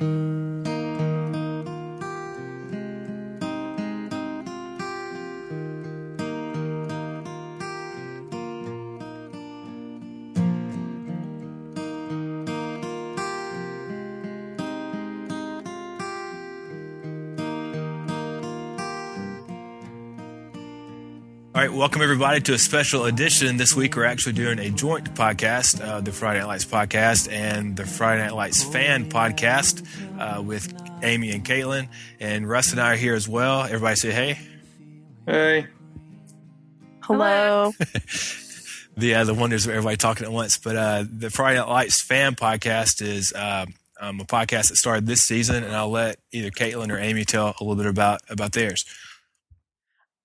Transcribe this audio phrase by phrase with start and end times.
[0.00, 0.41] うん
[21.62, 23.56] All right, welcome everybody to a special edition.
[23.56, 27.76] This week we're actually doing a joint podcast, uh, the Friday Night Lights podcast and
[27.76, 29.86] the Friday Night Lights fan podcast
[30.18, 31.88] uh, with Amy and Kaitlin.
[32.18, 33.62] And Russ and I are here as well.
[33.62, 34.40] Everybody say hey.
[35.24, 35.68] Hey.
[37.02, 37.72] Hello.
[38.96, 40.58] the uh, the wonders of everybody talking at once.
[40.58, 43.66] But uh, the Friday Night Lights fan podcast is uh,
[44.00, 47.54] um, a podcast that started this season, and I'll let either Kaitlin or Amy tell
[47.60, 48.84] a little bit about about theirs.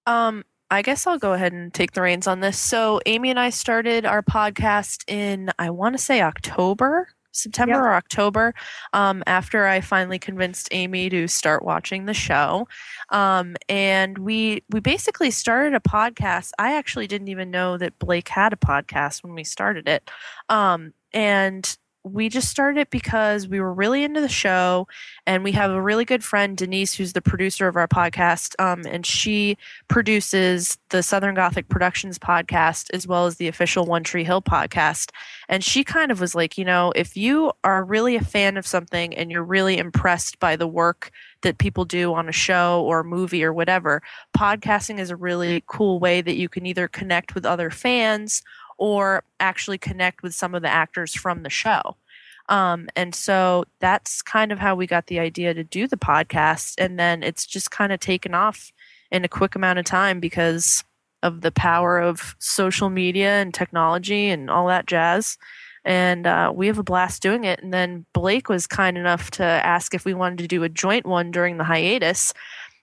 [0.08, 2.58] Um, I guess I'll go ahead and take the reins on this.
[2.60, 7.82] So, Amy and I started our podcast in, I want to say October, September Yep.
[7.82, 8.54] or October,
[8.94, 12.68] um, after I finally convinced Amy to start watching the show.
[13.10, 16.52] Um, and we we basically started a podcast.
[16.60, 20.10] I actually didn't even know that Blake had a podcast when we started it.
[20.50, 21.78] Um, and
[22.08, 24.88] we just started it because we were really into the show
[25.26, 28.84] and we have a really good friend denise who's the producer of our podcast um,
[28.88, 34.24] and she produces the Southern Gothic Productions podcast as well as the official One Tree
[34.24, 35.12] Hill podcast.
[35.50, 38.66] And she kind of was like, you know, if you are really a fan of
[38.66, 43.02] something and you're really impressed by the work that people do on a show or
[43.02, 44.02] a movie or whatever,
[44.36, 48.42] podcasting is a really cool way that you can either connect with other fans
[48.78, 51.96] or actually connect with some of the actors from the show.
[52.50, 56.76] Um, and so that's kind of how we got the idea to do the podcast.
[56.78, 58.72] And then it's just kind of taken off
[59.12, 60.84] in a quick amount of time because
[61.24, 65.38] of the power of social media and technology and all that jazz.
[65.84, 67.62] And uh, we have a blast doing it.
[67.64, 71.06] And then Blake was kind enough to ask if we wanted to do a joint
[71.06, 72.34] one during the hiatus.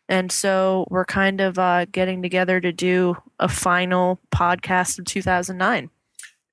[0.08, 5.90] And so we're kind of uh, getting together to do a final podcast of 2009.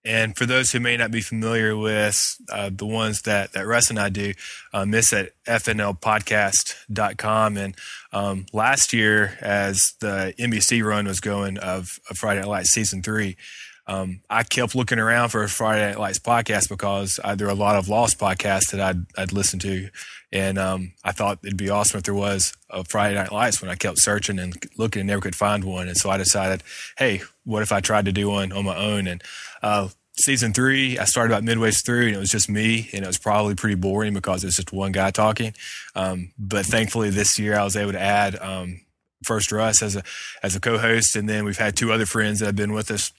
[0.03, 3.92] And for those who may not be familiar with uh, the ones that, that Russ
[3.92, 4.34] and I do,
[4.74, 7.58] um, this at fnlpodcast.com.
[7.58, 7.75] And
[8.12, 13.04] um, last year, as the NBC run was going of, of Friday Night Lights season
[13.04, 13.38] three,
[13.86, 17.54] um, I kept looking around for a Friday Night Lights podcast because uh, there were
[17.54, 19.90] a lot of lost podcasts that I'd, I'd listen to.
[20.34, 23.69] And um, I thought it'd be awesome if there was a Friday Night Lights when
[23.69, 25.88] I kept searching and looking and never could find one.
[25.88, 26.64] And so I decided,
[26.97, 29.08] hey, what if I tried to do one on my own?
[29.08, 29.22] And
[29.62, 33.08] uh, season three, I started about midway through, and it was just me, and it
[33.08, 35.53] was probably pretty boring because it was just one guy talking.
[35.96, 38.81] Um, but thankfully, this year I was able to add um,
[39.24, 40.03] first Russ as a
[40.44, 43.12] as a co-host, and then we've had two other friends that have been with us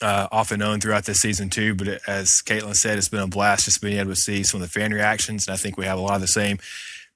[0.00, 1.74] uh, off and on throughout this season too.
[1.74, 4.68] But as Kaitlin said, it's been a blast just being able to see some of
[4.68, 6.58] the fan reactions, and I think we have a lot of the same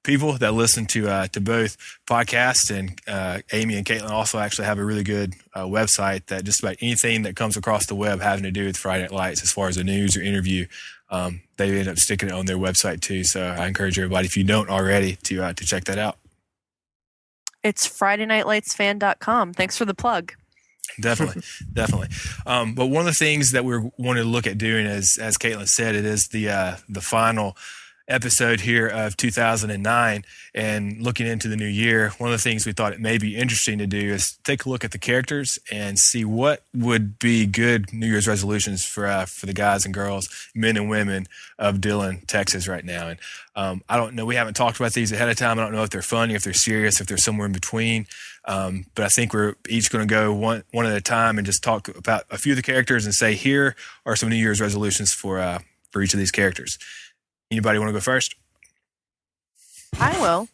[0.05, 2.71] people that listen to uh, to both podcasts.
[2.71, 6.63] And uh, Amy and Kaitlin also actually have a really good uh, website that just
[6.63, 9.53] about anything that comes across the web having to do with Friday Night Lights, as
[9.53, 10.67] far as a news or interview,
[11.11, 13.25] um, they end up sticking it on their website too.
[13.25, 16.17] So I encourage everybody, if you don't already, to uh, to check that out.
[17.63, 19.55] It's FridayNightLightsFan.com.
[19.55, 20.33] Thanks for the plug.
[21.01, 22.09] Definitely, definitely.
[22.47, 25.37] Um, but one of the things that we're wanting to look at doing, as as
[25.37, 27.57] Kaitlin said, it is the uh, the final
[28.09, 30.25] episode here of 2009
[30.55, 33.37] and looking into the new year one of the things we thought it may be
[33.37, 37.47] interesting to do is take a look at the characters and see what would be
[37.47, 41.27] good new year's resolutions for uh, for the guys and girls men and women
[41.59, 43.09] of dillon texas right now.
[43.09, 43.19] And
[43.55, 45.59] um, i don't know we haven't talked about these ahead of time.
[45.59, 48.07] I don't know if they're funny if they're serious if they're somewhere in between.
[48.45, 51.47] Um, but I think we're each going to go one one at a time and
[51.47, 53.77] just talk about a few of the characters and say here
[54.07, 55.59] are some New Year's resolutions for uh,
[55.91, 56.79] for each of these characters.
[57.51, 58.35] Anybody want to go first?
[59.99, 60.49] I will.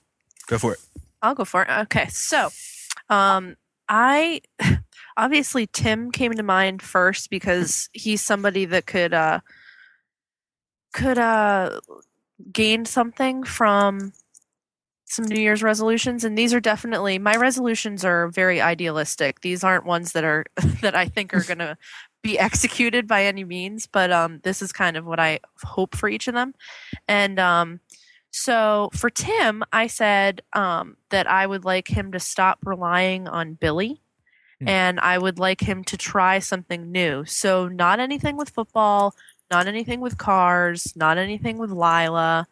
[0.47, 0.81] Go for it.
[1.23, 1.71] I'll go for it.
[1.71, 2.51] Okay, so
[3.09, 3.57] um,
[3.89, 4.43] I
[5.17, 9.41] obviously Tim came to mind first because he's somebody that could uh,
[10.93, 11.81] could uh,
[12.53, 14.13] gain something from
[15.07, 19.41] some New Year's resolutions, and these are definitely my resolutions are very idealistic.
[19.41, 20.45] These aren't ones that are
[20.83, 21.77] that I think are going to
[22.25, 26.09] be executed by any means, but um, this is kind of what I hope for
[26.09, 26.55] each of them,
[27.07, 27.81] and um,
[28.33, 33.55] so for Tim, I said um, that I would like him to stop relying on
[33.55, 34.01] Billy.
[34.61, 34.69] Hmm.
[34.69, 37.25] And I would like him to try something new.
[37.27, 39.15] So, not anything with football,
[39.53, 42.49] not anything with cars, not anything with Lila,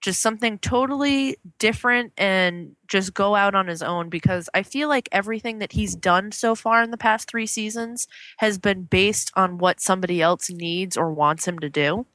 [0.00, 5.08] just something totally different and just go out on his own because I feel like
[5.12, 8.08] everything that he's done so far in the past three seasons
[8.38, 12.06] has been based on what somebody else needs or wants him to do.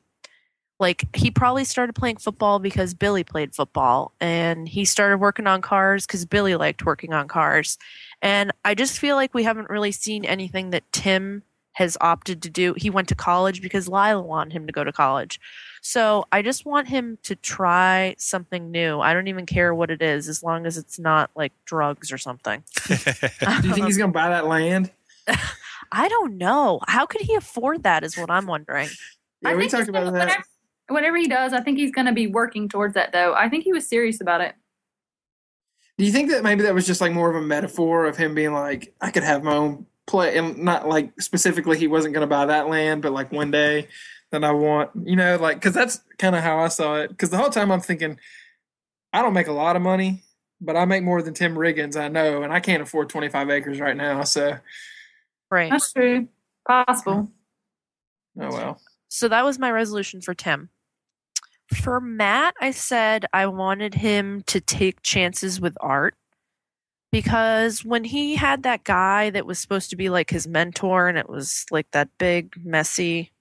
[0.79, 5.61] like he probably started playing football because Billy played football and he started working on
[5.61, 7.77] cars cuz Billy liked working on cars.
[8.21, 11.43] And I just feel like we haven't really seen anything that Tim
[11.73, 12.73] has opted to do.
[12.77, 15.39] He went to college because Lila wanted him to go to college.
[15.87, 19.01] So I just want him to try something new.
[19.01, 22.17] I don't even care what it is as long as it's not like drugs or
[22.17, 22.63] something.
[22.87, 24.91] Do you think he's going to buy that land?
[25.91, 26.79] I don't know.
[26.87, 28.89] How could he afford that is what I'm wondering.
[29.43, 30.25] Yeah, I we think talked about gonna- that.
[30.25, 30.43] Whatever,
[30.87, 33.35] whatever he does, I think he's going to be working towards that, though.
[33.35, 34.55] I think he was serious about it.
[35.99, 38.33] Do you think that maybe that was just like more of a metaphor of him
[38.33, 42.27] being like, I could have my own play, and not like specifically he wasn't going
[42.27, 43.87] to buy that land, but like one day
[44.35, 47.09] that I want, you know, like because that's kind of how I saw it.
[47.09, 48.19] Because the whole time I'm thinking,
[49.11, 50.21] I don't make a lot of money,
[50.61, 53.79] but I make more than Tim Riggins, I know, and I can't afford 25 acres
[53.79, 54.23] right now.
[54.23, 54.57] So,
[55.49, 55.71] Right.
[55.71, 56.27] That's true.
[56.67, 57.31] Possible.
[58.39, 58.81] oh well.
[59.07, 60.69] So that was my resolution for Tim.
[61.73, 66.15] For Matt, I said I wanted him to take chances with art
[67.11, 71.17] because when he had that guy that was supposed to be like his mentor and
[71.17, 73.31] it was like that big, messy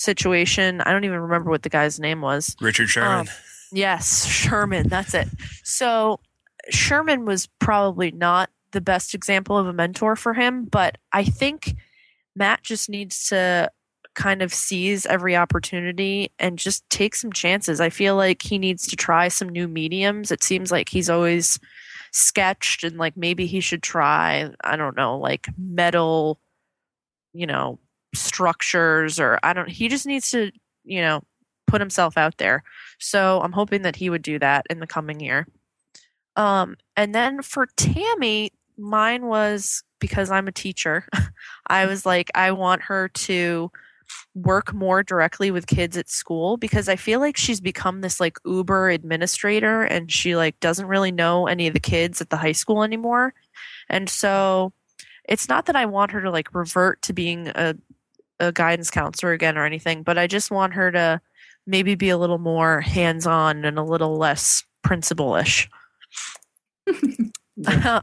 [0.00, 2.56] situation, I don't even remember what the guy's name was.
[2.60, 3.20] Richard Sherman.
[3.20, 3.28] Um,
[3.72, 5.28] Yes, Sherman, that's it.
[5.62, 6.20] So
[6.70, 11.76] Sherman was probably not the best example of a mentor for him, but I think
[12.34, 13.70] Matt just needs to
[14.14, 17.80] kind of seize every opportunity and just take some chances.
[17.80, 20.30] I feel like he needs to try some new mediums.
[20.30, 21.58] It seems like he's always
[22.12, 26.40] sketched and like maybe he should try, I don't know, like metal,
[27.32, 27.78] you know,
[28.14, 30.50] structures or I don't he just needs to,
[30.84, 31.22] you know,
[31.66, 32.62] put himself out there.
[32.98, 35.46] So I'm hoping that he would do that in the coming year.
[36.36, 41.06] Um, and then for Tammy, mine was because I'm a teacher.
[41.66, 43.70] I was like, I want her to
[44.34, 48.38] work more directly with kids at school because I feel like she's become this like
[48.44, 52.52] Uber administrator and she like doesn't really know any of the kids at the high
[52.52, 53.34] school anymore.
[53.88, 54.72] And so
[55.28, 57.76] it's not that I want her to like revert to being a
[58.40, 61.20] a guidance counselor again or anything, but I just want her to
[61.66, 65.68] maybe be a little more hands on and a little less principal ish.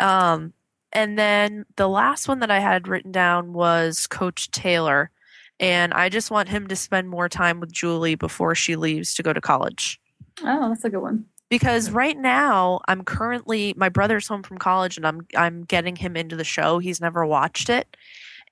[0.00, 0.52] um,
[0.92, 5.10] and then the last one that I had written down was Coach Taylor.
[5.58, 9.22] And I just want him to spend more time with Julie before she leaves to
[9.22, 10.00] go to college.
[10.42, 11.24] Oh, that's a good one.
[11.48, 16.16] Because right now I'm currently my brother's home from college and I'm I'm getting him
[16.16, 16.78] into the show.
[16.78, 17.96] He's never watched it.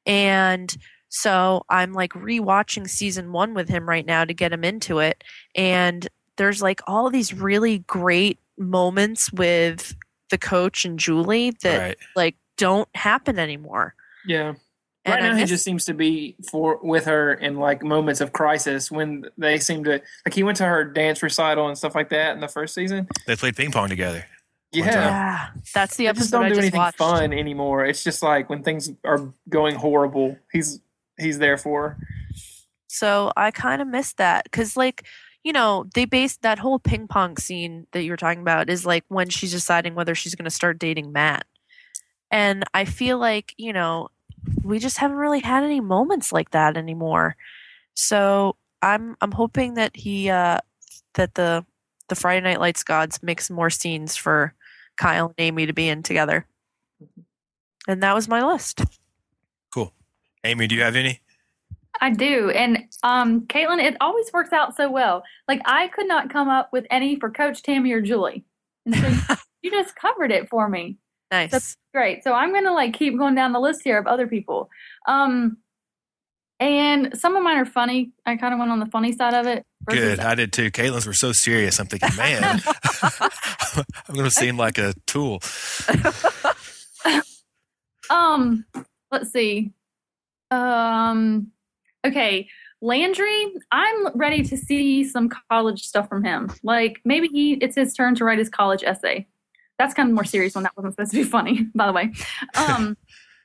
[0.05, 0.76] And
[1.10, 5.22] so I'm like rewatching season one with him right now to get him into it.
[5.54, 9.94] And there's like all these really great moments with
[10.30, 11.98] the coach and Julie that right.
[12.14, 13.94] like don't happen anymore.
[14.24, 14.54] Yeah.
[15.04, 17.82] And right I now, he miss- just seems to be for with her in like
[17.82, 21.76] moments of crisis when they seem to like he went to her dance recital and
[21.76, 23.08] stuff like that in the first season.
[23.26, 24.26] They played ping pong together.
[24.72, 26.20] Yeah, yeah, that's the episode.
[26.20, 26.98] they just episode don't I do just anything watched.
[26.98, 27.84] fun anymore.
[27.84, 30.80] It's just like when things are going horrible, he's
[31.20, 31.96] he's there for.
[32.87, 35.05] So I kind of missed that because, like,
[35.44, 38.84] you know, they based that whole ping pong scene that you were talking about is
[38.84, 41.46] like when she's deciding whether she's going to start dating Matt.
[42.31, 44.08] And I feel like, you know,
[44.62, 47.37] we just haven't really had any moments like that anymore.
[47.94, 50.58] So I'm I'm hoping that he uh
[51.14, 51.64] that the
[52.08, 54.55] the Friday Night Lights gods make some more scenes for
[54.96, 56.46] Kyle and Aimee to be in together.
[57.89, 58.82] And that was my list.
[60.44, 60.51] Cool.
[60.53, 61.20] Amy, do you have any?
[62.01, 62.51] I do.
[62.51, 65.23] And um, Kaitlin, it always works out so well.
[65.49, 68.44] Like I could not come up with any for Coach Tammy or Julie.
[68.87, 69.19] And so you,
[69.63, 70.97] you just covered it for me.
[71.31, 71.51] Nice.
[71.51, 72.23] That's- Great.
[72.23, 74.70] So I'm gonna like keep going down the list here of other people.
[75.09, 75.56] Um
[76.61, 78.13] and some of mine are funny.
[78.25, 79.65] I kind of went on the funny side of it.
[79.82, 80.20] versus- Good.
[80.20, 80.70] I did too.
[80.70, 81.81] Kaitlin's were so serious.
[81.81, 82.43] I'm thinking, man,
[84.05, 85.41] I'm going to seem like a tool.
[88.11, 88.65] Um,
[89.11, 89.73] let's see.
[90.50, 91.48] Um,
[92.06, 92.48] okay,
[92.82, 93.52] Landry.
[93.72, 96.50] I'm ready to see some college stuff from him.
[96.62, 99.26] Like maybe he it's his turn to write his college essay.
[99.78, 100.64] That's kind of more serious one.
[100.64, 102.12] That wasn't supposed to be funny, by the way.
[102.54, 102.96] Um,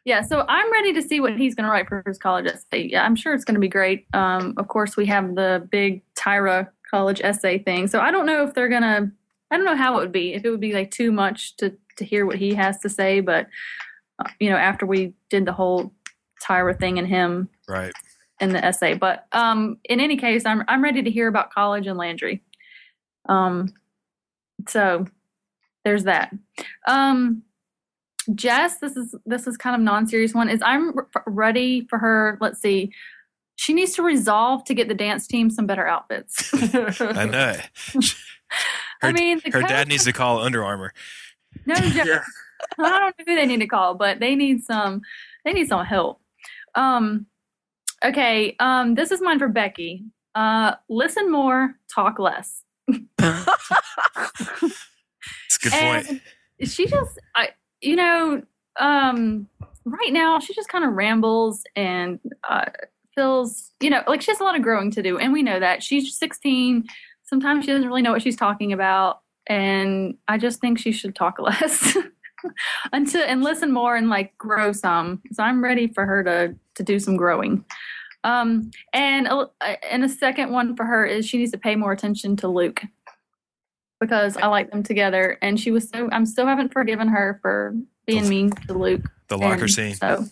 [0.03, 2.89] yeah, so I'm ready to see what he's going to write for his college essay.
[2.89, 4.05] Yeah, I'm sure it's going to be great.
[4.13, 7.87] Um, of course, we have the big Tyra college essay thing.
[7.87, 9.11] So I don't know if they're gonna.
[9.51, 11.73] I don't know how it would be if it would be like too much to
[11.97, 13.47] to hear what he has to say, but
[14.19, 15.93] uh, you know, after we did the whole
[16.43, 17.93] Tyra thing and him Right.
[18.39, 18.93] in the essay.
[18.93, 22.41] But um, in any case, I'm I'm ready to hear about college and Landry.
[23.27, 23.73] Um,
[24.67, 25.05] so
[25.83, 26.31] there's that.
[26.87, 27.43] Um,
[28.33, 30.49] Jess, this is this is kind of non-serious one.
[30.49, 32.37] Is I'm r- ready for her.
[32.41, 32.91] Let's see.
[33.55, 36.51] she needs to resolve to get the dance team some better outfits.
[36.53, 37.49] I know.
[37.55, 37.69] it.
[39.01, 40.91] I Her- mean, Her coach- dad needs to call Under Armour.
[41.65, 42.05] no joke.
[42.05, 42.23] yeah.
[42.79, 45.01] I don't know who they need to call, but they need some
[45.43, 46.19] they need some help.
[46.75, 47.25] Um
[48.03, 50.03] okay, um this is mine for Becky.
[50.33, 52.63] Uh listen more, talk less.
[55.45, 56.21] It's a good point.
[56.63, 57.49] She just I
[57.81, 58.41] you know,
[58.79, 59.47] um
[59.85, 62.65] right now she just kind of rambles and uh
[63.13, 65.59] feels, you know, like she has a lot of growing to do and we know
[65.59, 65.81] that.
[65.81, 66.85] She's 16.
[67.23, 71.15] Sometimes she doesn't really know what she's talking about and I just think she should
[71.15, 71.97] talk less.
[72.93, 75.21] until and listen more and like grow some.
[75.31, 77.65] So I'm ready for her to to do some growing.
[78.23, 79.47] Um, and a,
[79.91, 82.81] and a second one for her is she needs to pay more attention to Luke
[83.99, 85.37] because I like them together.
[85.41, 87.75] And she was so I'm still haven't forgiven her for
[88.05, 89.05] being mean to Luke.
[89.27, 89.95] The locker And scene.
[89.95, 90.25] So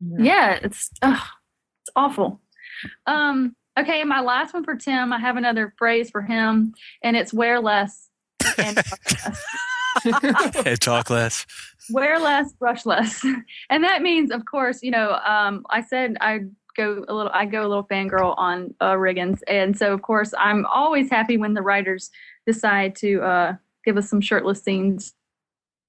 [0.00, 1.26] yeah, it's ugh,
[1.82, 2.40] it's awful.
[3.06, 5.12] Um, okay, my last one for Tim.
[5.12, 8.08] I have another phrase for him, and it's wear less
[8.56, 8.76] and
[9.16, 9.44] less.
[10.64, 11.46] Hey, talk less.
[11.90, 13.24] wear less, brush less,
[13.70, 16.40] and that means, of course, you know, um, I said I
[16.76, 20.32] go a little, I go a little fangirl on uh, Riggins, and so of course
[20.38, 22.10] I'm always happy when the writers
[22.46, 25.14] decide to uh, give us some shirtless scenes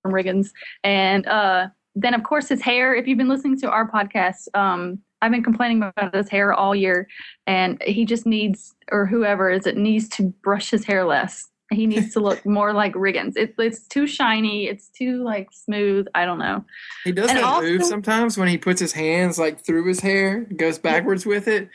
[0.01, 0.49] from Riggins,
[0.83, 2.95] and uh, then of course his hair.
[2.95, 6.75] If you've been listening to our podcast, um, I've been complaining about his hair all
[6.75, 7.07] year,
[7.45, 11.47] and he just needs, or whoever is it, needs to brush his hair less.
[11.71, 13.37] He needs to look more like Riggins.
[13.37, 14.67] It, it's too shiny.
[14.67, 16.07] It's too like smooth.
[16.15, 16.65] I don't know.
[17.03, 19.99] He does And that also- move sometimes when he puts his hands like through his
[19.99, 21.69] hair, goes backwards with it.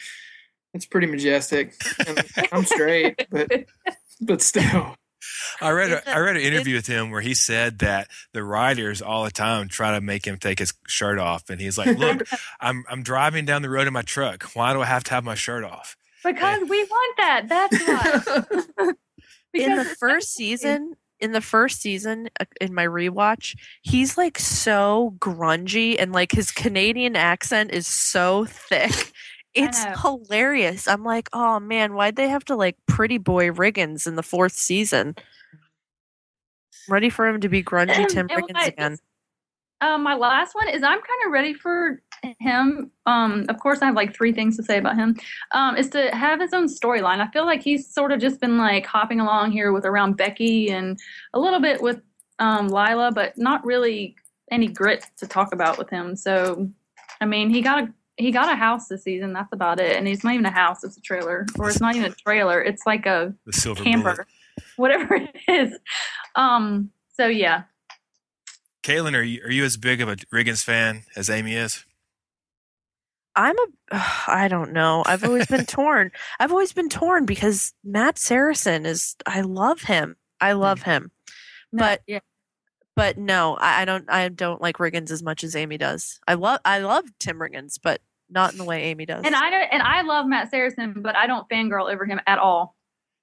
[0.73, 1.75] It's pretty majestic.
[2.07, 3.49] And I'm straight, but
[4.21, 4.97] but still.
[5.61, 8.09] I read It's a, a- I read an interview with him where he said that
[8.33, 11.79] the writers all the time try to make him take his shirt off, and he's
[11.79, 12.27] like, "Look,
[12.61, 14.43] I'm I'm driving down the road in my truck.
[14.55, 17.49] Why do I have to have my shirt off?" Because we want that.
[17.49, 18.93] That's why.
[19.55, 25.15] in the first season in the first season uh, in my rewatch he's like so
[25.19, 29.13] grungy and like his canadian accent is so thick.
[29.55, 30.89] It's hilarious.
[30.89, 34.55] I'm like oh man why'd they have to like pretty boy riggins in the fourth
[34.55, 35.15] season?
[35.17, 38.99] I'm ready for him to be grungy tim riggins again
[39.85, 42.01] Um, my last one is I'm kind of ready for
[42.41, 42.91] him.
[43.05, 45.17] Um, of course, I have like three things to say about him.
[45.53, 47.21] Um, is to have his own storyline.
[47.21, 50.71] I feel like he's sort of just been like hopping along here with around Becky
[50.71, 50.99] and
[51.35, 52.01] a little bit with
[52.39, 54.17] um, Lila, but not really
[54.51, 56.17] any grit to talk about with him.
[56.17, 56.69] So,
[57.21, 59.33] I mean, he got a he got a house this season.
[59.33, 59.97] That's about it.
[59.97, 62.63] And it's not even a house; it's a trailer, or it's not even a trailer.
[62.63, 63.93] It's like a The silver bullet.
[63.93, 64.27] camper,
[64.77, 65.79] whatever it is.
[66.37, 67.65] Um, so yeah,
[68.85, 71.85] Kaitlin, are you are you as big of a Riggins fan as Amy is?
[73.37, 73.67] i'm a
[74.29, 79.17] i don't know i've always been torn i've always been torn because matt saracen is
[79.27, 81.11] i love him i love him
[81.73, 82.21] No, But- yeah.
[82.95, 84.09] but no, I, I don't.
[84.09, 86.21] I don't like Riggins as much as Amy does.
[86.29, 86.61] I love.
[86.65, 88.01] I love Tim Riggins, but
[88.31, 89.25] not in the way Amy does.
[89.25, 92.39] And I don't, and I love Matt Saracen, but I don't fangirl over him at
[92.39, 92.77] all.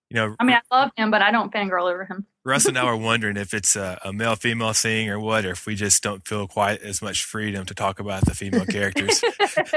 [0.10, 2.26] You know, I mean, I love him, but I don't fangirl over him.
[2.44, 5.52] Russ and I were wondering if it's a, a male female thing or what, or
[5.52, 9.22] if we just don't feel quite as much freedom to talk about the female characters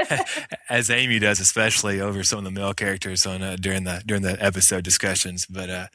[0.69, 4.23] as Amy does, especially over some of the male characters on uh, during the during
[4.23, 5.45] the episode discussions.
[5.45, 5.87] But uh,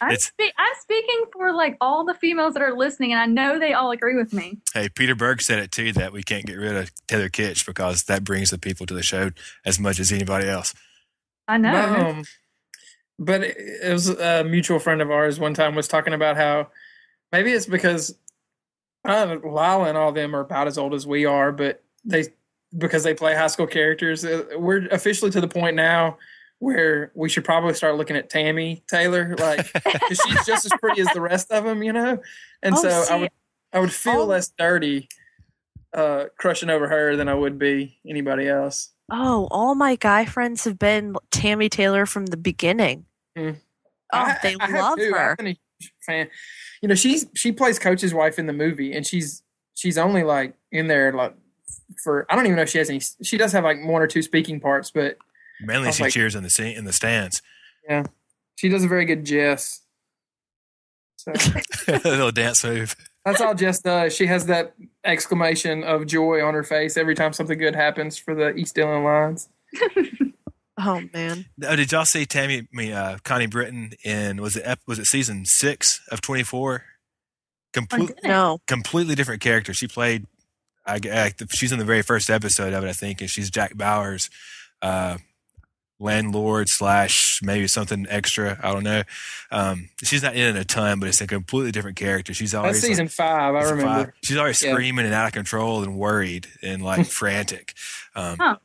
[0.00, 3.58] I'm, spe- I'm speaking for like all the females that are listening, and I know
[3.58, 4.58] they all agree with me.
[4.74, 8.04] hey, Peter Berg said it too that we can't get rid of Taylor Kitsch because
[8.04, 9.30] that brings the people to the show
[9.64, 10.74] as much as anybody else.
[11.46, 11.72] I know.
[11.72, 12.24] But, um,
[13.18, 16.68] but it, it was a mutual friend of ours one time was talking about how
[17.32, 18.16] maybe it's because
[19.04, 22.24] uh, Lila and all them are about as old as we are, but they
[22.76, 24.24] because they play high school characters.
[24.24, 26.18] Uh, we're officially to the point now
[26.58, 29.66] where we should probably start looking at Tammy Taylor, like
[30.08, 32.18] she's just as pretty as the rest of them, you know.
[32.62, 33.30] And Oh, so I would
[33.72, 34.24] I would feel Oh.
[34.24, 35.08] less dirty
[35.94, 38.90] uh, crushing over her than I would be anybody else.
[39.10, 43.06] Oh, all my guy friends have been Tammy Taylor from the beginning.
[43.36, 43.50] Hmm.
[44.12, 45.36] Oh, I- they I have love her.
[45.38, 46.28] I've a huge fan.
[46.82, 49.42] You know, she's she plays coach's wife in the movie, and she's
[49.74, 51.34] she's only like in there like
[52.04, 53.00] for I don't even know if she has any.
[53.22, 55.16] She does have like one or two speaking parts, but
[55.60, 57.42] Mainly, she like- cheers in the in the stands.
[57.88, 58.04] Yeah,
[58.56, 59.82] she does a very good Jess.
[61.16, 61.32] So
[61.88, 62.94] a little dance move.
[63.24, 64.14] that's all Jess does.
[64.14, 64.74] She has that
[65.06, 69.04] exclamation of joy on her face every time something good happens for the East Dillon
[69.04, 69.48] Lions.
[70.78, 72.58] Oh man, Oh, did y'all see Tammy?
[72.58, 76.42] I mean, uh, Connie Britton in was it ep- was it season six of twenty
[76.42, 76.84] four?
[76.84, 76.90] I
[77.72, 78.58] Complete, no.
[78.66, 79.72] completely different character.
[79.72, 80.26] She played
[80.86, 83.74] I, I, she's in the very first episode of it, I think, and she's Jack
[83.76, 84.28] Bauer's.
[84.82, 85.16] uh,
[85.98, 88.58] landlord slash maybe something extra.
[88.62, 89.02] I don't know.
[89.50, 92.34] Um, she's not in it a ton, but it's a completely different character.
[92.34, 93.54] She's always That's season like, five.
[93.54, 94.04] I season remember.
[94.04, 94.12] five.
[94.22, 94.72] She's always Yeah.
[94.72, 97.74] screaming and out of control and worried and like frantic.
[98.14, 98.56] Um, Huh.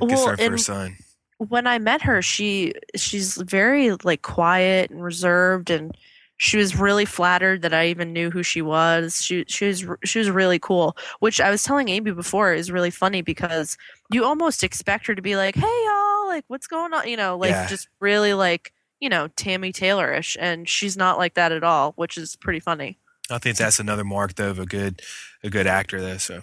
[0.00, 0.96] Well, concerned her and- son.
[1.38, 5.96] when I met her, she she's very like quiet and reserved, and
[6.44, 9.22] she was really flattered that I even knew who she was.
[9.24, 12.90] She she was she was really cool, which I was telling Amy before is really
[12.90, 13.78] funny because
[14.12, 17.38] you almost expect her to be like, "Hey y'all, like what's going on?" You know,
[17.38, 17.66] like Yeah.
[17.66, 22.18] just really like you know Tammy Taylorish, and she's not like that at all, which
[22.18, 22.98] is pretty funny.
[23.30, 25.00] I think that's another mark though of a good
[25.42, 26.18] a good actor though.
[26.18, 26.42] So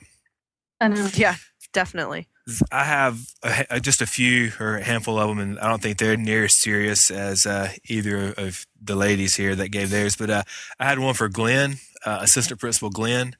[0.80, 1.10] I know.
[1.14, 1.36] Yeah,
[1.74, 2.28] definitely.
[2.72, 5.82] I have a, ha- just a few or a handful of them, and I don't
[5.82, 10.16] think they're near as serious as uh, either of the ladies here that gave theirs.
[10.16, 10.44] But uh,
[10.80, 13.36] I had one for Glenn, uh, assistant principal Glenn,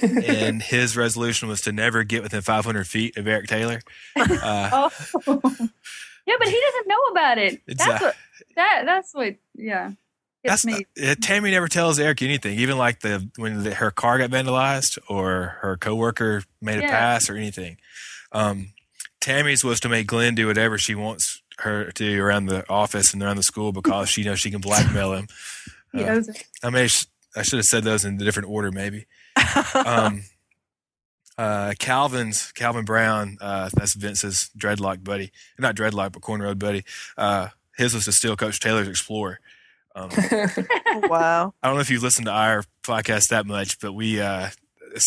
[0.00, 3.80] and his resolution was to never get within 500 feet of Eric Taylor.
[4.16, 4.88] Uh,
[5.26, 5.40] Oh.
[6.26, 7.60] yeah, but he doesn't know about it.
[7.66, 8.16] That's uh, what
[8.56, 9.92] that that's what yeah.
[10.44, 10.84] That's me.
[10.98, 14.28] not, uh, Tammy never tells Eric anything, even like the when the, her car got
[14.30, 17.78] vandalized or her coworker made a pass or anything.
[18.34, 18.72] Um,
[19.20, 23.22] Tammy's was to make Glenn do whatever she wants her to around the office and
[23.22, 25.28] around the school because she knows she can blackmail him.
[25.94, 26.28] Uh, owes.
[26.62, 26.88] I may
[27.36, 29.06] I should have said those in a different order, maybe.
[29.74, 30.24] Um,
[31.36, 36.84] uh, Calvin's Calvin Brown, uh, that's Vince's dreadlock buddy, not dreadlock, but cornrow buddy.
[37.16, 39.40] Uh, his was to steal Coach Taylor's Explorer.
[39.96, 40.10] Um,
[41.02, 41.54] wow.
[41.62, 44.56] I don't know if you've listened to our podcast that much, but we uh, it's-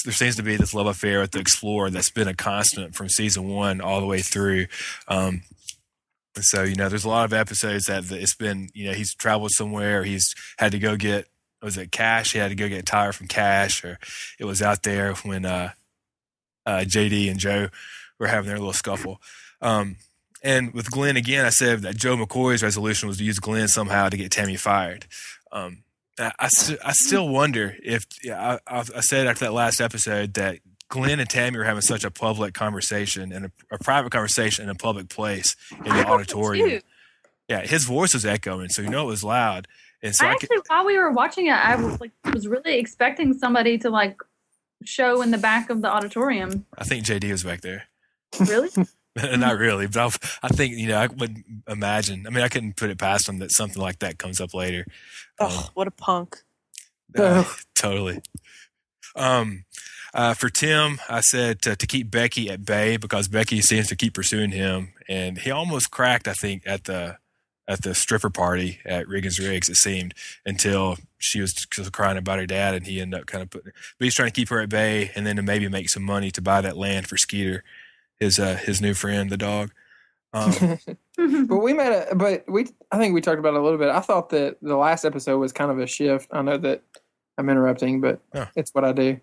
[0.03, 3.09] there seems to be this love affair with the Explorer that's been a constant from
[3.09, 4.67] season one all the way through.
[5.07, 5.43] Um,
[6.39, 9.15] so you know, there's a lot of episodes that that it's been you know he's
[9.15, 11.27] traveled somewhere, he's had to go get
[11.61, 12.33] was it Cash?
[12.33, 13.97] He had to go get a tire from Cash, or
[14.39, 15.71] it was out there when uh,
[16.65, 17.69] uh, JD and Joe
[18.19, 19.21] were having their little scuffle.
[19.61, 19.97] Um,
[20.43, 24.09] and with Glenn again, I said that Joe McCoy's resolution was to use Glenn somehow
[24.09, 25.07] to get Tammy fired.
[25.51, 25.83] Um,
[26.19, 30.33] I, I, st- I still wonder if yeah, I, I said after that last episode
[30.35, 34.63] that Glenn and Tammy were having such a public conversation and a, a private conversation
[34.63, 36.81] in a public place in the auditorium.
[37.47, 39.67] Yeah, his voice was echoing, so you know it was loud.
[40.03, 42.47] And so I I, could, actually, while we were watching it, I was like, was
[42.47, 44.21] really expecting somebody to like
[44.83, 46.65] show in the back of the auditorium.
[46.77, 47.85] I think JD was back there.
[48.39, 48.69] Really?
[49.37, 52.25] Not really, but I, I think you know I would imagine.
[52.27, 54.85] I mean, I couldn't put it past him that something like that comes up later.
[55.39, 56.37] Um, Oh, what a punk.
[57.17, 58.21] Uh, totally.
[59.15, 59.63] Um,
[60.13, 63.95] uh, for Tim, I said to, to keep Becky at bay because Becky seems to
[63.95, 66.27] keep pursuing him, and he almost cracked.
[66.27, 67.17] I think at the
[67.67, 70.13] at the stripper party at Riggins' Rigs, it seemed
[70.45, 71.53] until she was
[71.91, 73.71] crying about her dad, and he ended up kind of putting.
[73.97, 76.29] But he's trying to keep her at bay, and then to maybe make some money
[76.31, 77.63] to buy that land for Skeeter,
[78.19, 79.71] his uh, his new friend, the dog.
[80.33, 80.77] Um,
[81.47, 83.89] but we met, a but we I think we talked about it a little bit.
[83.89, 86.27] I thought that the last episode was kind of a shift.
[86.31, 86.83] I know that
[87.37, 88.47] I'm interrupting, but Yeah.
[88.55, 89.19] it's what I do.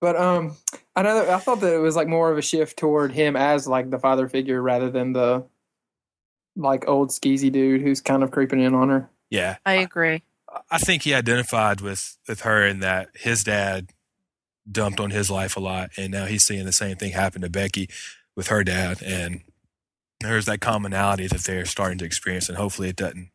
[0.00, 0.56] But um
[0.94, 3.34] I know that I thought that it was like more of a shift toward him
[3.36, 5.44] as like the father figure rather than the
[6.56, 9.10] like old skeezy dude who's kind of creeping in on her.
[9.30, 10.22] yeah, I agree.
[10.70, 13.90] I think he identified with with her in that his dad
[14.70, 17.50] dumped on his life a lot, and now he's seeing the same thing happen to
[17.50, 17.88] Becky
[18.36, 19.42] with her dad, and
[20.20, 23.30] there's that commonality that they're starting to experience, and hopefully it doesn't.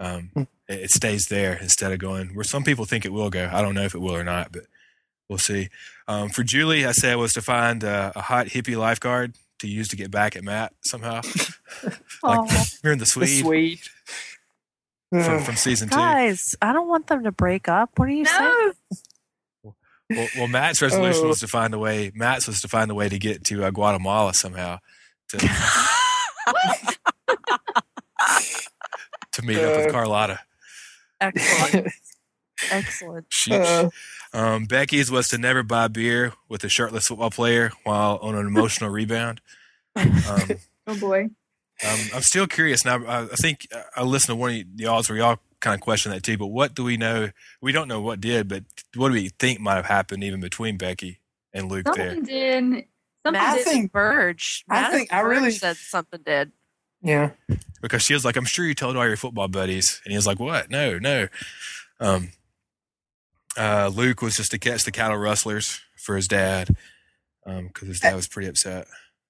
[0.00, 0.40] Um, Hmm.
[0.68, 3.48] it, it stays there instead of going where some people think it will go.
[3.52, 4.64] I don't know if it will or not, but
[5.28, 5.68] we'll see.
[6.08, 9.86] Um, for Julie, I said was to find a, a hot hippie lifeguard to use
[9.88, 11.20] to get back at Matt somehow.
[12.22, 12.64] like Aw.
[12.82, 13.88] you're in the The Swede sweet.
[15.10, 15.94] from, from season two.
[15.96, 17.90] Guys, I don't want them to break up.
[17.98, 18.72] What are you saying?
[20.10, 20.16] No.
[20.18, 21.28] Well, well, Matt's resolution Oh.
[21.28, 22.10] was to find a way.
[22.14, 24.78] Matt's was to find a way to get to uh, Guatemala somehow
[25.28, 25.38] to
[29.32, 29.90] to meet up with Uh.
[29.92, 30.40] Carlotta.
[31.20, 31.88] Excellent.
[32.70, 33.28] Excellent.
[33.30, 33.90] Sheesh.
[34.32, 38.46] Um, Becky's was to never buy beer with a shirtless football player while on an
[38.46, 39.40] emotional rebound.
[39.96, 40.12] Um,
[40.86, 41.22] Oh boy.
[41.82, 43.02] um, I'm still curious now.
[43.06, 46.12] I, I think uh, I listened to one of y'all's where y'all kind of question
[46.12, 46.36] that too.
[46.38, 47.30] But what do we know?
[47.60, 50.76] We don't know what did, but what do we think might have happened even between
[50.76, 51.18] Becky
[51.52, 52.14] and Luke there?
[52.14, 52.62] Something did.
[52.62, 53.64] Something Matt did.
[53.66, 54.64] think- Burge.
[54.68, 56.52] I Matt think I really- said something did.
[57.02, 57.30] yeah.
[57.82, 60.26] because she was like, "I'm sure you told all your football buddies," and he was
[60.26, 60.70] like, "What?
[60.70, 61.28] No, no."
[62.00, 62.30] Um,
[63.56, 66.68] uh, Luke was just to catch the cattle rustlers for his dad
[67.44, 68.86] because his dad was pretty upset.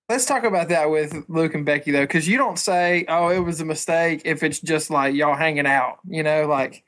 [0.08, 3.38] Let's talk about that with Luke and Becky though, because you don't say, "Oh, it
[3.38, 6.84] was a mistake," if it's just like y'all hanging out, you know, like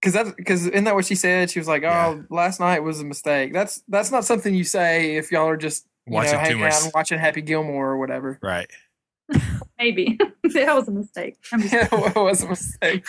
[0.00, 1.50] because that's because isn't that what she said?
[1.50, 2.22] She was like, "Oh, Yeah.
[2.30, 5.86] last night was a mistake." That's that's not something you say if y'all are just
[6.06, 8.38] you Watching know too hanging much- out and watching Happy Gilmore or whatever.
[8.42, 8.70] Right.
[9.78, 11.36] Maybe that was a mistake.
[11.52, 13.04] I'm just, Yeah, it was a mistake.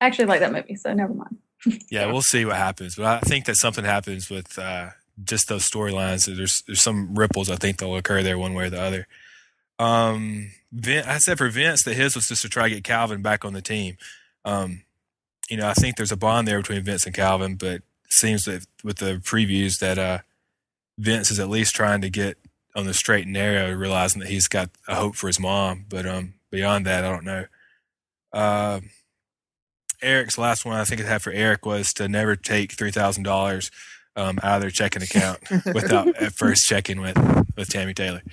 [0.00, 1.36] I actually like that movie, so never mind.
[1.90, 2.96] Yeah, we'll see what happens.
[2.96, 4.90] But I think that something happens with uh,
[5.24, 6.34] just those storylines.
[6.34, 9.06] There's there's some ripples I think that'll occur there one way or the other.
[9.78, 10.50] Um,
[10.86, 13.52] I said for Vince that his was just to try to get Calvin back on
[13.52, 13.96] the team.
[14.44, 14.82] Um,
[15.48, 18.66] you know, I think there's a bond there between Vince and Calvin, but seems that
[18.82, 20.18] with the previews that uh,
[20.98, 22.38] Vince is at least trying to get
[22.76, 25.86] on the straight and narrow, realizing that he's got a hope for his mom.
[25.88, 27.44] But um, beyond that, I don't know.
[28.32, 28.80] Uh,
[30.02, 33.24] Eric's last one I think I had for Eric was to never take three thousand
[33.24, 33.70] dollars
[34.18, 35.38] um, out of their checking account
[35.74, 37.16] without at first checking with
[37.56, 38.22] with Tammy Taylor.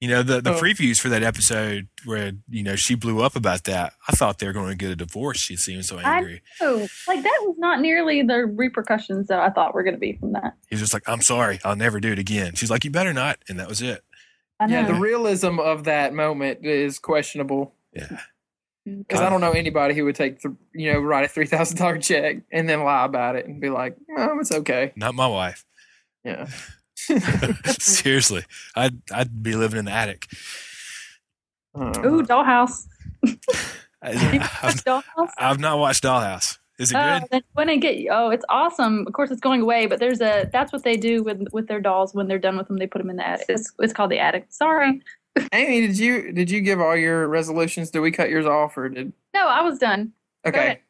[0.00, 0.60] You know the the Oh.
[0.60, 3.94] previews for that episode where you know she blew up about that.
[4.06, 5.38] I thought they were going to get a divorce.
[5.40, 6.40] She seemed so I- angry.
[6.60, 10.12] Oh, like that was not nearly the repercussions that I thought were going to be
[10.12, 10.54] from that.
[10.70, 13.40] He's just like, "I'm sorry, I'll never do it again." She's like, "You better not,"
[13.48, 14.04] and that was it.
[14.60, 14.74] I know.
[14.82, 18.20] yeah, the realism of that moment is questionable Yeah,
[18.96, 21.76] because I don't know anybody who would take the you know write a three thousand
[21.78, 25.26] dollar check and then lie about it and be like, "Oh, it's okay." not my
[25.26, 25.64] wife.
[26.24, 26.48] Yeah.
[27.78, 30.26] Seriously, I'd I'd be living in the attic.
[31.74, 32.86] Uh, Ooh, Dollhouse.
[34.02, 34.10] I,
[34.62, 35.30] I've, Dollhouse.
[35.38, 36.58] I've not watched Dollhouse.
[36.78, 37.42] Is it Oh, good?
[37.54, 39.04] when I get oh, it's awesome.
[39.06, 41.80] Of course, it's going away, but there's a that's what they do with with their
[41.80, 42.78] dolls when they're done with them.
[42.78, 43.46] They put them in the attic.
[43.48, 44.46] It's it's called the attic.
[44.50, 45.00] Sorry,
[45.52, 47.90] Amy, did you did you give all your resolutions?
[47.90, 50.12] Did we cut yours off or did no, I was done.
[50.46, 50.80] Okay.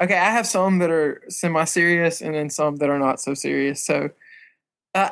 [0.00, 3.32] Okay, I have some that are semi serious and then some that are not so
[3.32, 3.82] serious.
[3.82, 4.10] So
[4.94, 5.10] uh,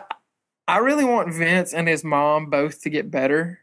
[0.68, 3.60] I really want Vince and his mom both to get better.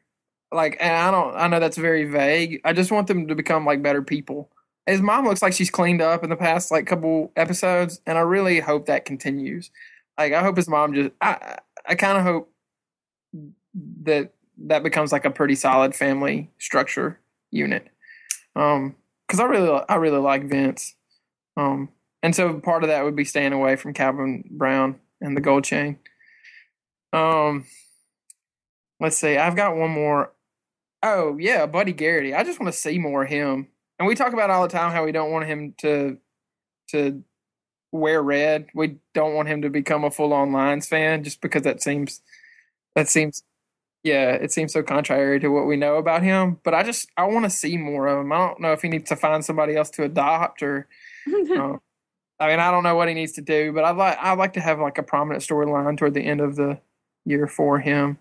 [0.52, 2.60] Like and I don't I know that's very vague.
[2.66, 4.50] I just want them to become like better people.
[4.88, 8.22] His mom looks like she's cleaned up in the past like couple episodes and I
[8.22, 9.70] really hope that continues.
[10.18, 12.52] Like I hope his mom just I I- I kind of hope
[14.04, 14.34] that
[14.68, 17.20] that becomes like a pretty solid family structure
[17.52, 17.88] unit.
[18.56, 18.96] Um
[19.30, 20.96] because I really I really like Vince.
[21.56, 21.90] Um,
[22.24, 25.64] and so part of that would be staying away from Calvin Brown and the gold
[25.64, 26.00] chain.
[27.14, 27.66] Um,
[29.00, 29.38] let's see.
[29.38, 30.34] I've got one more.
[31.04, 32.34] Oh yeah, Buddy Garrity.
[32.34, 33.68] I just want to see more of him.
[34.00, 36.18] And we talk about all the time how we don't want him to
[36.90, 37.24] to
[37.92, 38.68] wear red.
[38.74, 42.22] We don't want him to become a full on Lions fan just because that seems
[42.96, 43.44] that seems
[44.04, 46.60] yeah, it seems so contrary to what we know about him.
[46.64, 48.32] But I just I want to see more of him.
[48.32, 50.88] I don't know if he needs to find somebody else to adopt or
[51.28, 51.32] uh,
[52.40, 54.54] I mean I don't know what he needs to do, but I'd like I'd like
[54.54, 56.80] to have like a prominent storyline toward the end of the
[57.26, 58.18] year for him.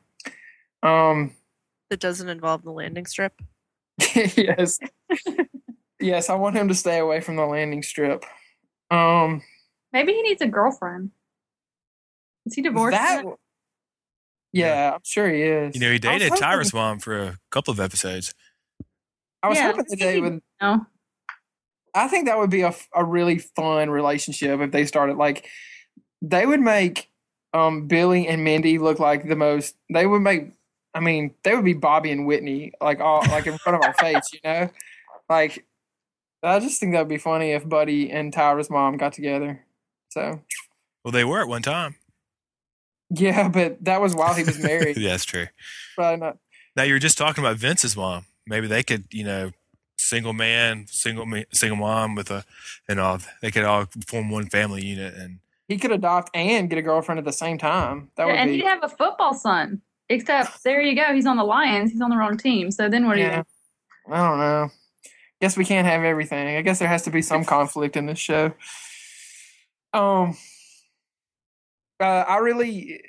[0.83, 1.33] Um
[1.91, 3.41] That doesn't involve the landing strip.
[4.15, 4.79] yes.
[6.01, 8.25] yes, I want him to stay away from the landing strip.
[8.91, 9.43] Um
[9.93, 11.13] Maybe he needs a girlfriend.
[12.47, 12.97] Is he divorced?
[12.97, 13.25] that
[14.53, 15.75] yeah, I'm sure he is.
[15.75, 18.33] You know, he dated hoping- Tyra's mom for a couple of episodes.
[19.43, 20.87] I was Yeah, hoping that they would no.
[21.95, 25.47] I think that would be a, f- a really fun relationship if they started like
[26.23, 27.09] they would make
[27.55, 30.53] um Billy and Mindy look like the most they would make
[30.95, 33.95] I mean they would be Bobby and Whitney like all like in front of our
[33.95, 34.69] face you know
[35.31, 35.65] like
[36.43, 39.65] I just think that would be funny if Buddy and Tyra's mom got together
[40.11, 40.41] so
[41.05, 41.97] Well, they were at one time.
[43.11, 45.47] Yeah but that was while he was married yeah, that's true.
[45.95, 46.37] probably not
[46.77, 48.25] Now you were just talking about Vince's mom.
[48.47, 49.51] Maybe they could, you know,
[49.99, 52.45] single man, single ma- single mom with a,
[52.89, 53.19] and all.
[53.43, 55.13] They could all form one family unit.
[55.15, 58.39] And he could adopt and get a girlfriend at the same time that Yeah, would
[58.41, 59.83] and be he'd have a football son.
[60.09, 61.13] Except there you go.
[61.13, 61.91] He's on the Lions.
[61.93, 62.71] He's on the wrong team.
[62.71, 63.43] So then what do Yeah.
[64.11, 64.71] I don't know.
[65.43, 66.57] Guess we can't have everything.
[66.57, 68.53] I guess there has to be some conflict in this show.
[69.93, 70.37] Um,
[72.01, 73.01] uh, I really,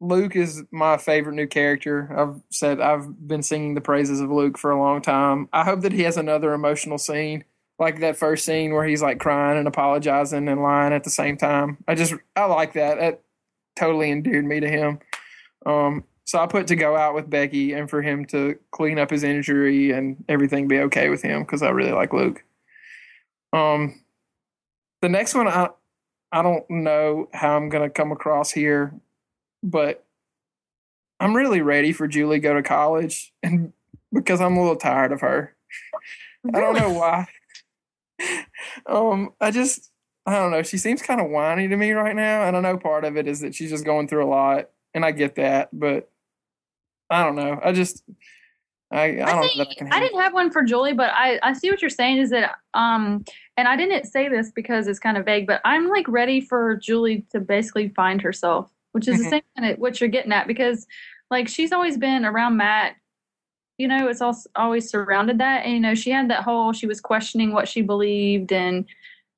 [0.00, 2.14] Luke is my favorite new character.
[2.16, 5.48] I've said I've been singing the praises of Luke for a long time.
[5.52, 7.44] I hope that he has another emotional scene,
[7.78, 11.36] like that first scene where he's like crying and apologizing and lying at the same
[11.36, 11.78] time.
[11.88, 12.98] I just I like that.
[12.98, 13.22] That
[13.76, 14.98] totally endeared me to him.
[15.64, 19.10] Um, so I put to go out with Becky and for him to clean up
[19.10, 22.42] his injury and everything be okay with him because I really like Luke.
[23.52, 24.02] Um,
[25.02, 25.70] the next one I
[26.32, 28.94] I don't know how I'm gonna come across here,
[29.62, 30.04] but
[31.20, 33.72] I'm really ready for Julie to go to college and
[34.12, 35.54] because I'm a little tired of her.
[36.52, 37.26] I don't know why.
[38.86, 39.90] um, I just
[40.26, 40.62] I don't know.
[40.62, 43.28] She seems kind of whiny to me right now, and I know part of it
[43.28, 46.10] is that she's just going through a lot, and I get that, but
[47.10, 47.60] I don't know.
[47.62, 48.04] I just
[48.90, 49.96] I, I don't know see- that I.
[49.96, 52.56] I didn't have one for Julie, but I, I see what you're saying is that
[52.74, 53.24] um
[53.56, 56.76] and I didn't say this because it's kind of vague, but I'm like ready for
[56.76, 59.18] Julie to basically find herself, which is Mhm.
[59.24, 60.86] the same kind of what you're getting at because
[61.30, 62.96] like she's always been around Matt.
[63.78, 66.86] You know, it's also always surrounded that, and you know, she had that whole she
[66.86, 68.84] was questioning what she believed, and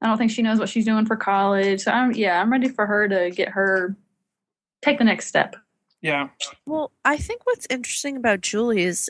[0.03, 1.81] I don't think she knows what she's doing for college.
[1.83, 3.97] So I'm yeah, I'm ready for her to get her
[4.83, 5.57] take the next step.
[6.03, 6.29] Yeah.
[6.67, 9.09] Well, I think what's interesting about Julie is,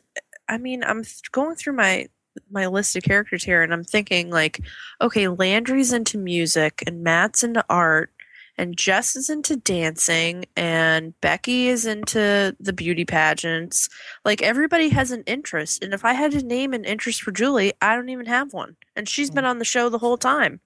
[0.48, 2.06] I mean, I'm th- going through my
[2.50, 4.60] my list of characters here, and I'm thinking like,
[5.00, 8.10] okay, Landry's into music, and Matt's into art,
[8.56, 13.88] and Jess is into dancing, and Becky is into the beauty pageants.
[14.24, 17.72] Like everybody has an interest, and if I had to name an interest for Julie,
[17.80, 19.50] I don't even have one, and she's been mm.
[19.50, 20.60] on the show the whole time.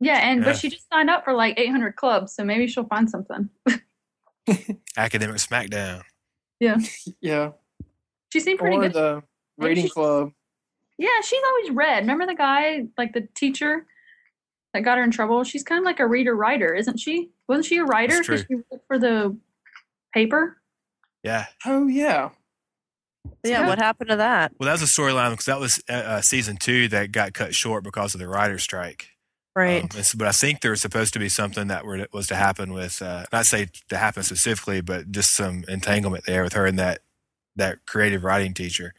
[0.00, 0.46] Yeah, and Yeah.
[0.46, 3.48] but she just signed up for like 800 clubs, so maybe she'll find something.
[4.96, 6.02] Academic Smackdown.
[6.60, 6.78] Yeah.
[7.20, 7.50] Yeah.
[8.32, 8.92] She seemed pretty Or good.
[8.94, 9.22] the
[9.68, 10.32] reading club.
[10.98, 12.00] Yeah, she's always read.
[12.00, 13.86] Remember the guy, like the teacher
[14.74, 15.42] that got her in trouble?
[15.44, 17.30] She's kind of like a reader writer, isn't she?
[17.48, 18.14] Wasn't she a writer?
[18.14, 18.36] That's true.
[18.36, 19.36] 'Cause she wrote for the
[20.14, 20.58] paper.
[21.22, 21.46] Yeah.
[21.66, 22.30] Oh yeah.
[23.44, 23.66] Yeah, Yeah.
[23.68, 24.52] what happened to that?
[24.58, 27.54] Well, that was a storyline because that was uh, uh, season two that got cut
[27.54, 29.08] short because of the writer's strike.
[29.54, 29.82] Right.
[29.82, 32.72] Um, but I think there was supposed to be something that were, was to happen
[32.72, 36.78] with, uh, not say to happen specifically, but just some entanglement there with her and
[36.78, 37.00] that
[37.56, 38.94] that creative writing teacher.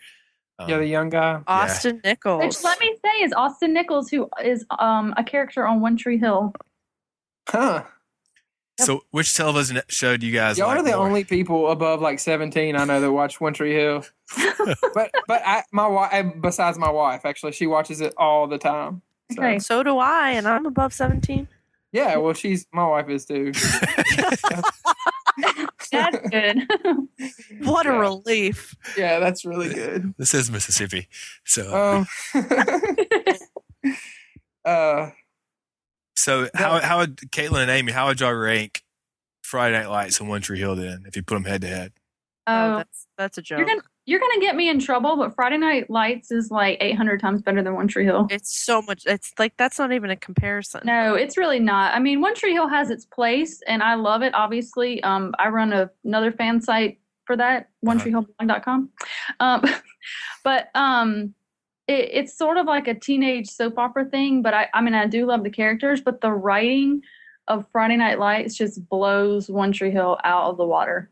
[0.59, 1.41] Um, Yeah, the young guy.
[1.47, 2.43] Austin Nichols.
[2.43, 6.17] Which let me say is Austin Nichols, who is um a character on One Tree
[6.17, 6.53] Hill.
[7.49, 7.83] Huh.
[8.79, 11.05] so, which television show do you guys Y'all like are the more?
[11.07, 14.05] only people above like 17 I know that watch One Tree Hill.
[14.93, 19.01] but but I, my wife, besides my wife, actually, she watches it all the time.
[19.31, 19.59] So, Okay.
[19.59, 21.47] So do I, and I'm above 17.
[21.91, 23.51] Yeah, well, she's my wife is too.
[25.93, 26.67] That's good.
[27.63, 28.75] What a relief.
[28.97, 30.13] Yeah, that's really good.
[30.17, 31.07] This is Mississippi.
[31.45, 32.43] So, Um,
[34.65, 35.09] uh,
[36.15, 38.83] so how, how would Kaitlin and Amy, how would y'all rank
[39.43, 41.93] Friday Night Lights and One Tree Hill then if you put them head to head?
[42.47, 43.59] Oh, Oh, that's that's a joke.
[43.59, 47.19] you're gonna you're gonna get me in trouble, but Friday Night Lights is like 800
[47.21, 48.27] times better than One Tree Hill.
[48.29, 49.03] It's so much.
[49.05, 50.81] It's like that's not even a comparison.
[50.83, 51.93] No, it's really not.
[51.93, 54.33] I mean, One Tree Hill has its place, and I love it.
[54.35, 58.89] Obviously, um, I run a, another fan site for that, OneTreeHillblog.com.
[59.39, 59.63] Um,
[60.43, 61.33] but um,
[61.87, 64.41] it, it's sort of like a teenage soap opera thing.
[64.41, 67.01] But I, I mean, I do love the characters, but the writing
[67.47, 71.09] of Friday Night Lights just blows One Tree Hill out of the water.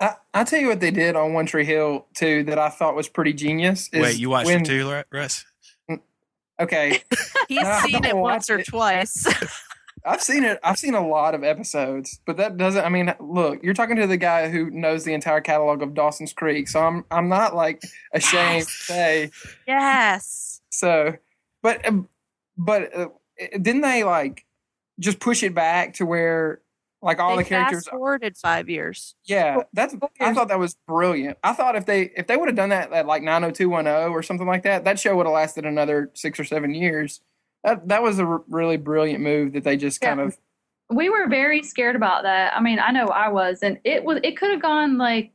[0.00, 2.94] I, I'll tell you what they did on One Tree Hill too that I thought
[2.94, 3.88] was pretty genius.
[3.92, 5.44] is Wait, you watched when, it too, Russ?
[6.60, 7.02] Okay,
[7.48, 8.66] He's I seen it once or it.
[8.66, 9.26] twice.
[10.04, 10.58] I've seen it.
[10.62, 12.84] I've seen a lot of episodes, but that doesn't.
[12.84, 16.32] I mean, look, you're talking to the guy who knows the entire catalog of Dawson's
[16.32, 17.82] Creek, so I'm I'm not like
[18.12, 19.30] ashamed to say
[19.66, 20.60] yes.
[20.70, 21.14] so.
[21.62, 21.84] But
[22.56, 23.08] but uh,
[23.52, 24.44] didn't they like
[24.98, 26.60] just push it back to where
[27.02, 27.84] like all they the characters?
[27.84, 29.14] fast forwarded five years.
[29.24, 29.94] Yeah, that's.
[30.20, 31.38] I thought that was brilliant.
[31.42, 34.46] I thought if they if they would have done that at like 90210 or something
[34.46, 37.20] like that, that show would have lasted another six or seven years.
[37.64, 40.38] That that was a r- really brilliant move that they just kind of.
[40.90, 42.56] we were very scared about that.
[42.56, 44.20] I mean, I know I was, and it was.
[44.22, 45.32] It could have gone like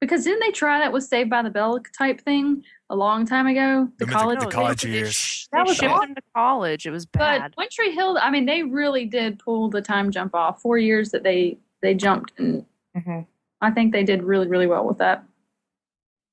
[0.00, 3.46] because didn't they try that with Saved by the Bell type thing a long time
[3.46, 3.88] ago?
[3.98, 5.08] The Remember college, the No, college they, years.
[5.08, 6.08] They, sh- That they was shipped awesome.
[6.10, 6.86] him to college.
[6.86, 7.52] It was but bad.
[7.54, 8.18] One Tree Hill.
[8.20, 10.60] I mean, they really did pull the time jump off.
[10.62, 12.64] Four years that they they jumped, and
[12.96, 13.26] Mhm.
[13.60, 15.24] I think they did really really well with that.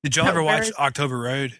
[0.02, 1.58] Did y'all No, ever watch there's- October Road?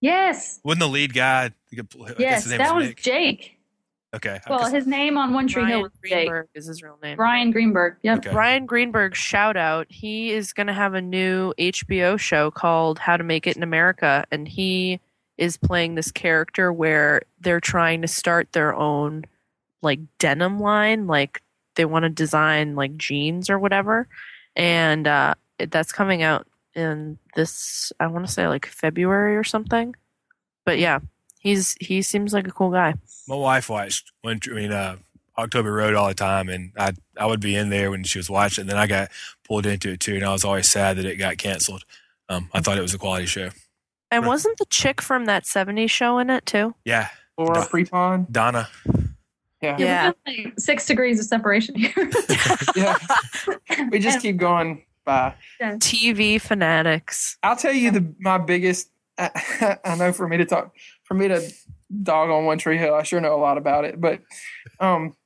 [0.00, 1.50] Yes, Wasn't the lead guy?
[1.72, 1.86] I guess
[2.18, 3.02] yes, his name that was Nick.
[3.02, 3.59] Jake.
[4.14, 4.40] Okay.
[4.48, 6.12] Well, his name on One Tree Hill Ryan was Jake.
[6.28, 7.16] Greenberg is his real name.
[7.16, 7.96] Bryan Greenberg.
[8.02, 8.18] Yep.
[8.18, 8.34] Okay.
[8.34, 9.86] Ryan Greenberg shout out.
[9.88, 13.62] He is going to have a new HBO show called How to Make It in
[13.62, 15.00] America and he
[15.38, 19.24] is playing this character where they're trying to start their own
[19.80, 21.40] like denim line like
[21.76, 24.06] they want to design like jeans or whatever
[24.54, 25.32] and uh
[25.70, 29.94] that's coming out in this I want to say like February or something.
[30.64, 31.00] But yeah,
[31.40, 32.94] he's he seems like a cool guy.
[33.26, 34.38] My wife watched one.
[34.48, 34.96] I mean, uh,
[35.36, 38.30] October Road all the time, and I I would be in there when she was
[38.30, 38.62] watching.
[38.62, 39.10] And then I got
[39.44, 41.84] pulled into it too, and I was always sad that it got canceled.
[42.28, 43.50] Um, I thought it was a quality show.
[44.12, 46.74] And wasn't the chick from that 70s show in it too?
[46.84, 48.30] Yeah, Laura Prepon.
[48.30, 48.68] Donna.
[49.62, 49.76] Yeah.
[49.78, 50.12] Yeah.
[50.26, 51.92] Like Six degrees of separation here.
[52.76, 52.96] Yeah.
[53.90, 55.34] We just And- keep going by.
[55.60, 57.36] TV fanatics.
[57.42, 58.90] I'll tell you the my biggest.
[59.18, 60.74] I, I know for me to talk,
[61.10, 61.52] for me to
[62.04, 64.00] dog on One Tree Hill, I sure know a lot about it.
[64.00, 64.20] But
[64.78, 65.16] um,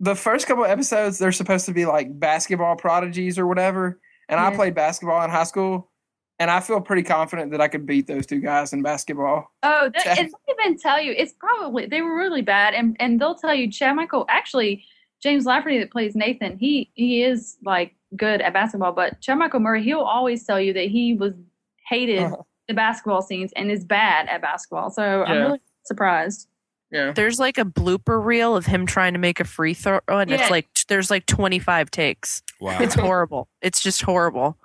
[0.00, 4.00] the first couple of episodes, they're supposed to be like basketball prodigies or whatever.
[4.30, 5.90] And I played basketball in high school,
[6.38, 9.52] and I feel pretty confident that I could beat those two guys in basketball.
[9.62, 13.36] Oh, that, and even tell you it's probably they were really bad, and and they'll
[13.36, 14.84] tell you Chad Michael actually
[15.22, 19.60] James Lafferty that plays Nathan he he is like good at basketball, but Chad Michael
[19.60, 21.34] Murray he'll always tell you that he was
[21.88, 22.42] hated Uh-huh.
[22.68, 24.90] The basketball scenes and is bad at basketball.
[24.90, 26.48] So I'm really surprised.
[26.90, 27.12] Yeah.
[27.12, 30.36] There's like a blooper reel of him trying to make a free throw, and Yeah.
[30.40, 32.42] it's like there's like 25 takes.
[32.60, 32.78] Wow.
[32.80, 33.48] It's horrible.
[33.60, 34.56] It's just horrible.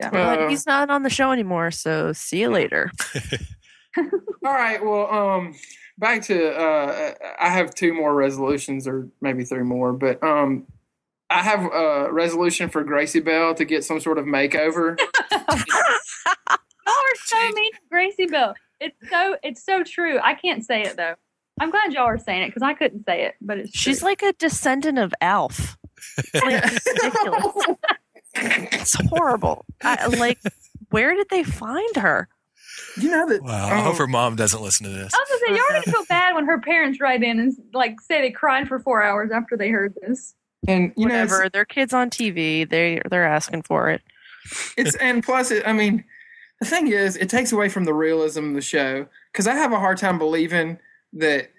[0.00, 0.10] Yeah.
[0.10, 2.90] Uh, he's not on the show anymore, so see you later.
[3.96, 4.04] All
[4.52, 4.82] right.
[4.84, 5.54] Well, um,
[5.96, 10.66] back to uh, I have two more resolutions, or maybe three more, but um,
[11.28, 14.98] I have a resolution for Gracie Belle to get some sort of makeover.
[15.36, 18.54] Y'all are so mean to Gracie Belle.
[18.80, 20.18] It's so it's so true.
[20.22, 21.14] I can't say it though.
[21.58, 24.08] I'm glad y'all are saying it because I couldn't say it, but it's She's true.
[24.08, 25.78] like a descendant of Alf.
[26.18, 27.76] It's like ridiculous.
[28.38, 29.64] It's horrible.
[29.82, 30.38] I, like,
[30.90, 32.28] where did they find her?
[32.98, 33.42] you know that.
[33.42, 33.68] Wow.
[33.68, 35.12] I oh, hope um, her mom doesn't listen to this.
[35.14, 37.56] I was gonna say y'all are gonna feel bad when her parents write in and
[37.72, 40.34] like say they cried for four hours after they heard this.
[40.68, 41.48] And you know, Whatever.
[41.48, 42.68] Their kids on TV.
[42.68, 44.02] They they're asking for it.
[44.76, 46.04] it's and plus it, i mean
[46.60, 49.72] the thing is it takes away from the realism of the show because i have
[49.72, 50.78] a hard time believing
[51.12, 51.50] that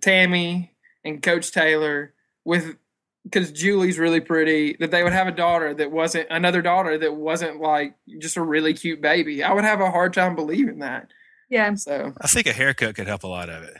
[0.00, 0.72] tammy
[1.04, 2.14] and coach taylor
[2.46, 2.76] with
[3.24, 7.14] because julie's really pretty that they would have a daughter that wasn't another daughter that
[7.14, 11.08] wasn't like just a really cute baby i would have a hard time believing that
[11.50, 11.74] Yeah.
[11.74, 13.76] so I think a haircut could help a lot of it.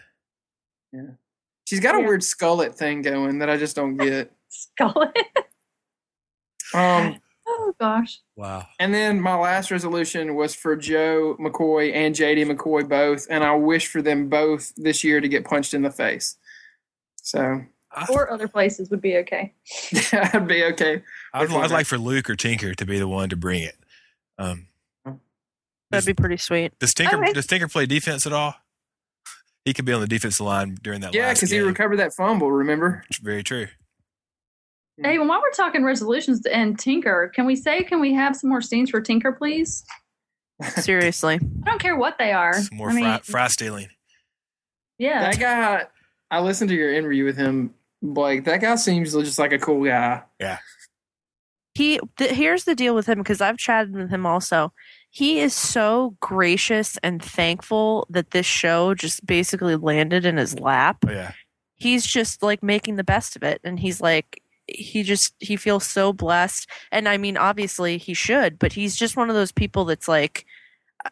[1.71, 2.07] She's got a Yeah.
[2.07, 5.17] weird skullet thing going that i just don't get Scarlet.
[6.75, 8.19] um oh gosh.
[8.37, 8.67] Wow.
[8.79, 13.55] And then my last resolution was for Joe McCoy and JD McCoy both, and I
[13.55, 16.37] wish for them both this year to get punched in the face.
[17.23, 17.63] So
[18.09, 19.55] Or other places would be okay.
[20.13, 21.03] I'd be okay.
[21.35, 23.77] I'd, I'd like for Luke or Tinker to be the one to bring it.
[24.39, 24.67] Um,
[25.91, 26.79] That'd be pretty sweet.
[26.79, 27.33] does Tinker Okay.
[27.33, 28.55] does Tinker play defense at all?
[29.71, 31.15] He could be on the defensive line during that.
[31.15, 32.51] Yeah, because he recovered that fumble.
[32.51, 33.05] Remember?
[33.23, 33.69] Very true.
[34.99, 35.05] Hmm.
[35.05, 38.63] Hey, while we're talking resolutions and Tinker, can we say can we have some more
[38.63, 39.85] scenes for Tinker, please?
[40.79, 41.39] Seriously.
[41.65, 42.55] I don't care what they are.
[42.55, 43.91] Some more I mean, fry, fry stealing.
[44.99, 45.31] yeah.
[45.31, 45.85] That guy.
[46.33, 48.47] I listened to your interview with him, Blake.
[48.47, 50.25] That guy seems just like a cool guy.
[50.41, 50.59] Yeah.
[51.75, 54.73] He th- here's the deal with him because I've chatted with him also.
[55.11, 60.99] He is so gracious and thankful that this show just basically landed in his lap.
[61.07, 61.33] Oh yeah.
[61.75, 65.85] He's just like making the best of it and he's like he just he feels
[65.85, 69.85] so blessed and I mean obviously he should, but he's just one of those people
[69.85, 70.47] that's like
[71.05, 71.11] uh,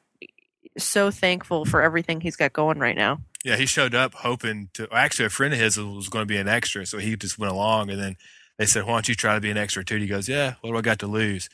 [0.79, 3.19] so thankful for everything he's got going right now.
[3.45, 4.89] Yeah, he showed up hoping to.
[4.93, 7.53] Actually, a friend of his was going to be an extra, so he just went
[7.53, 7.89] along.
[7.89, 8.17] And then
[8.59, 10.73] they said, "Why don't you try to be an extra too?" He goes, "Yeah, what
[10.73, 11.49] do I got to lose?"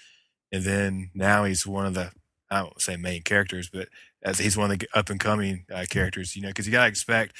[0.50, 2.12] And then now he's one of the
[2.50, 3.88] I won't say main characters, but
[4.22, 6.82] as he's one of the up and coming uh, characters, you know, because you got
[6.82, 7.34] to expect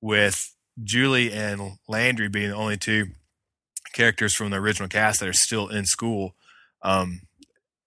[0.00, 3.06] with Julie and Landry being the only two
[3.92, 6.34] characters from the original cast that are still in school.
[6.82, 7.22] Um,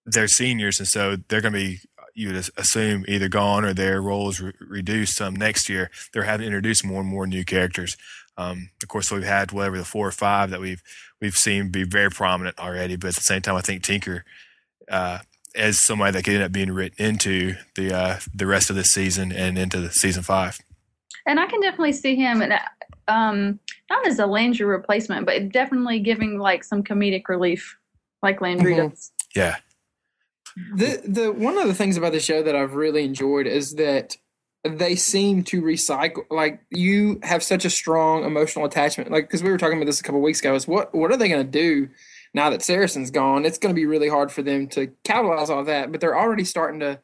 [0.04, 1.78] they're seniors, and so they're going to be
[2.14, 5.90] you would assume either gone or their role is re- reduced some next year.
[6.12, 7.98] They're having to introduce more and more new characters.
[8.38, 10.82] Um, of course, we've had whatever the four or five that we've
[11.20, 14.24] we've seen be very prominent already, but at the same time, I think Tinker
[14.90, 15.18] uh,
[15.56, 18.88] as somebody that could end up being written into the uh, the rest of this
[18.92, 20.58] season and into the season five.
[21.26, 22.54] And I can definitely see him, and
[23.08, 23.58] um,
[23.90, 27.76] not as a Landry replacement, but definitely giving like some comedic relief,
[28.22, 28.90] like Landry Mhm.
[28.90, 29.10] does.
[29.34, 29.56] Yeah,
[30.74, 34.16] The the one of the things about the show that I've really enjoyed is that
[34.64, 36.24] they seem to recycle.
[36.30, 39.10] Like you have such a strong emotional attachment.
[39.10, 40.54] Like because we were talking about this a couple weeks ago.
[40.54, 41.88] Is what what are they going to do
[42.36, 43.44] now that Saracen's gone?
[43.44, 45.90] It's going to be really hard for them to capitalize on that.
[45.90, 47.00] But they're already starting to.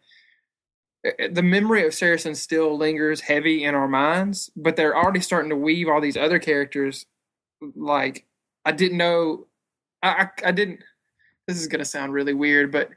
[1.05, 5.51] eh, The memory of Saracen still lingers heavy in our minds, but they're already starting
[5.51, 7.07] to weave all these other characters.
[7.75, 8.27] Like
[8.65, 9.47] I didn't know,
[10.03, 10.09] I
[10.45, 10.81] I, I didn't.
[11.49, 12.91] This is going to sound really weird, but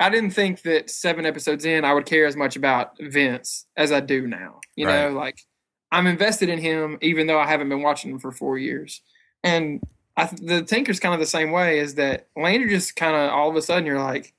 [0.00, 3.90] I didn't think that seven episodes in I would care as much about Vince as
[3.92, 4.60] I do now.
[4.76, 5.40] You know, like
[5.90, 9.02] I'm invested in him even though I haven't been watching him for four years.
[9.42, 9.82] And
[10.18, 11.78] I, th- the Tinker's kind of the same way.
[11.78, 14.34] Is that Landry just kind of all of a sudden you're like,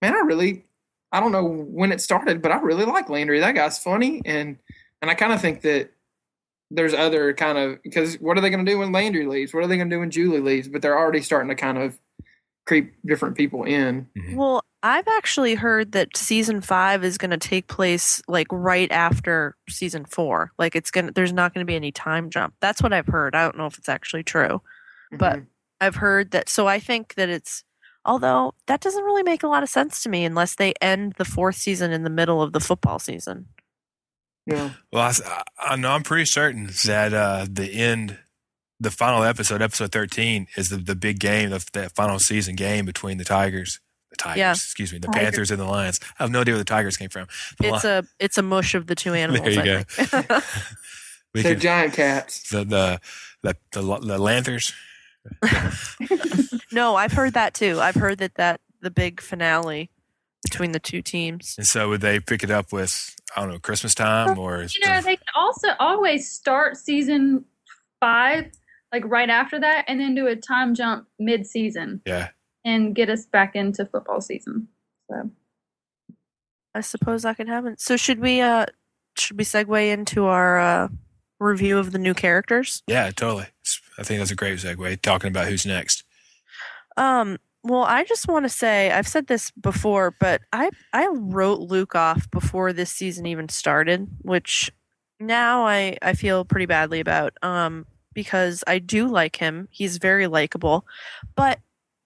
[0.00, 0.64] man, I really,
[1.12, 3.38] I don't know when it started, but I really like Landry.
[3.38, 4.56] That guy's funny, and
[5.02, 5.90] and I kind of think that
[6.70, 9.52] there's other kind of because what are they going to do when Landry leaves?
[9.52, 10.68] What are they going to do when Julie leaves?
[10.68, 11.98] But they're already starting to kind of
[12.66, 14.08] creep different people in.
[14.16, 14.36] Mm-hmm.
[14.36, 19.56] Well, I've actually heard that season five is going to take place like right after
[19.68, 20.52] season four.
[20.58, 22.54] Like it's gonna, there's not going to be any time jump.
[22.60, 23.34] That's what I've heard.
[23.34, 24.62] I don't know if it's actually true.
[25.12, 25.46] But- Mhm.
[25.80, 26.48] I've heard that.
[26.48, 27.62] So I think that it's
[28.04, 31.26] Although that doesn't really make a lot of sense to me unless they end the
[31.26, 33.48] fourth season in the middle of the football season.
[34.46, 34.70] Yeah.
[34.90, 35.42] Well, I,
[35.72, 38.18] I know I'm pretty certain that uh, the end,
[38.80, 42.86] the final episode, episode 13, is the, the big game, the, the final season game
[42.86, 43.78] between the Tigers,
[44.10, 44.52] the Tigers, Yeah.
[44.52, 45.22] excuse me, the Tigers.
[45.24, 46.00] Panthers and the Lions.
[46.18, 47.26] I have no idea where the Tigers came from.
[47.60, 49.42] The It's Li- a it's a mush of the two animals.
[49.44, 49.82] There you I go.
[49.82, 50.44] think.
[51.34, 52.48] They're could, giant cats.
[52.48, 53.00] the, the,
[53.42, 54.72] the, the, the Lanthers.
[56.72, 57.80] no, I've heard that too.
[57.80, 59.90] I've heard that that the big finale
[60.42, 61.54] between the two teams.
[61.58, 64.62] And so would they pick it up with, I don't know, Christmas time or?
[64.62, 67.44] You know, the- they can also always start season
[68.00, 68.50] five,
[68.92, 72.28] like right after that, and then do a time jump mid season yeah.
[72.64, 74.68] and get us back into football season.
[75.10, 75.30] So
[76.74, 77.76] I suppose that could happen.
[77.78, 78.66] So should we uh
[79.16, 80.88] should we segue into our uh
[81.40, 82.82] review of the new characters?
[82.86, 83.46] Yeah, totally.
[83.98, 86.04] I think that's a great segue talking about who's next.
[86.96, 91.60] Um well, I just want to say I've said this before, but I I wrote
[91.60, 94.70] Luke off before this season even started, which
[95.20, 99.68] now I I feel pretty badly about um because I do like him.
[99.70, 100.86] He's very likable.
[101.36, 101.60] But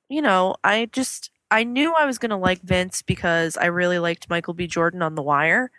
[0.09, 3.99] you know, I just I knew I was going to like Vince because I really
[3.99, 5.71] liked Michael B Jordan on The Wire.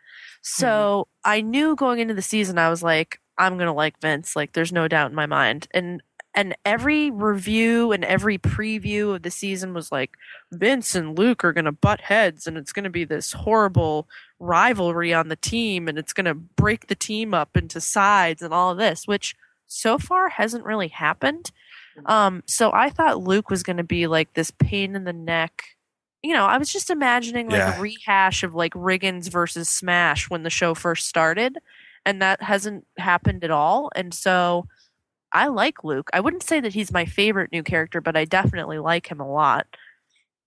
[0.43, 4.35] So, I knew going into the season I was like I'm going to like Vince,
[4.35, 5.67] like there's no doubt in my mind.
[5.73, 6.01] And
[6.35, 10.15] and every review and every preview of the season was like
[10.51, 14.07] Vince and Luke are going to butt heads and it's going to be this horrible
[14.39, 18.53] rivalry on the team and it's going to break the team up into sides and
[18.53, 19.35] all of this which
[19.67, 21.51] so far hasn't really happened
[22.07, 25.63] um so i thought luke was going to be like this pain in the neck
[26.21, 27.77] you know i was just imagining like Yeah.
[27.77, 31.57] a rehash of like riggins versus smash when the show first started
[32.05, 34.65] and that hasn't happened at all and so
[35.33, 36.09] I like Luke.
[36.13, 39.27] I wouldn't say that he's my favorite new character, but I definitely like him a
[39.29, 39.65] lot.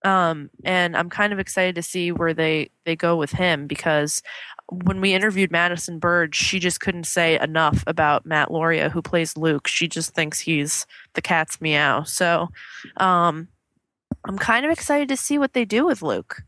[0.04, 4.22] Um, and I'm kind of excited to see where they they go with him because
[4.84, 9.36] when we interviewed Madison Burge, she just couldn't say enough about Matt Lauria, who plays
[9.36, 9.66] Luke.
[9.66, 12.04] She just thinks he's the cat's meow.
[12.04, 12.48] So,
[12.98, 13.48] um,
[14.24, 16.42] I'm kind of excited to see what they do with Luke.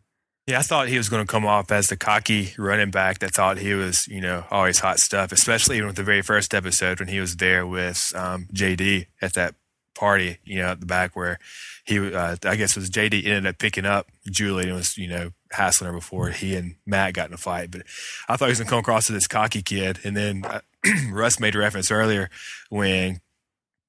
[0.49, 3.35] Yeah, I thought he was going to come off as the cocky running back that
[3.35, 7.01] thought he was, you know, always hot stuff, especially even with the very first episode
[7.01, 9.57] when he was there with um, JD at that
[9.95, 11.39] party, you know, at the back where
[11.85, 15.07] he, uh, I guess it was JD ended up picking up Julie and was, you
[15.07, 17.71] know, hassling her before he and Matt got in a fight.
[17.71, 17.83] But
[18.27, 19.99] I thought he was going to come across as this cocky kid.
[20.03, 20.61] And then uh,
[21.11, 22.31] Russ made reference earlier
[22.71, 23.21] when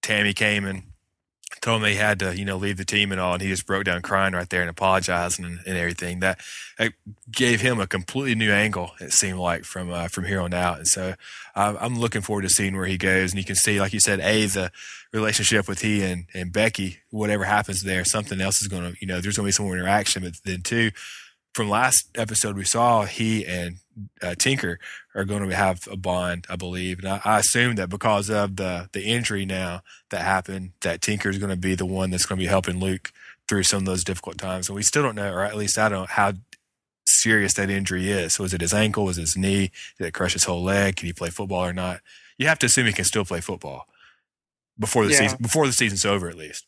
[0.02, 0.84] Tammy came and
[1.62, 3.66] told him he had to, you know, leave the team and all, and he just
[3.66, 6.20] broke down crying right there and apologizing and, and everything.
[6.20, 6.40] That,
[6.78, 6.94] that
[7.32, 8.92] gave him a completely new angle.
[9.00, 11.16] It seemed like from uh, from here on out, and so
[11.56, 13.32] I'm looking forward to seeing where he goes.
[13.32, 14.72] And you can see, like you said, a the
[15.12, 17.00] relationship with he and and Becky.
[17.10, 19.66] Whatever happens there, something else is going to, you know, there's going to be some
[19.66, 20.24] more interaction.
[20.24, 20.92] But then two,
[21.54, 23.78] from last episode we saw, he and
[24.22, 24.80] uh, Tinker
[25.16, 28.56] are going to have a bond, I believe, and I, I assume that because of
[28.56, 32.26] the the injury now that happened, that Tinker is going to be the one that's
[32.26, 33.12] going to be helping Luke
[33.48, 34.70] through some of those difficult times.
[34.70, 36.34] And we still don't know, or at least I don't know how
[37.08, 38.36] serious that injury is.
[38.36, 39.06] So was it his ankle?
[39.06, 39.72] Was it his knee?
[39.98, 40.98] Did it crush his whole leg?
[40.98, 42.02] Can he play football or not?
[42.38, 43.88] You have to assume he can still play football
[44.78, 45.18] before the Yeah.
[45.18, 46.66] season before the season's over, at least.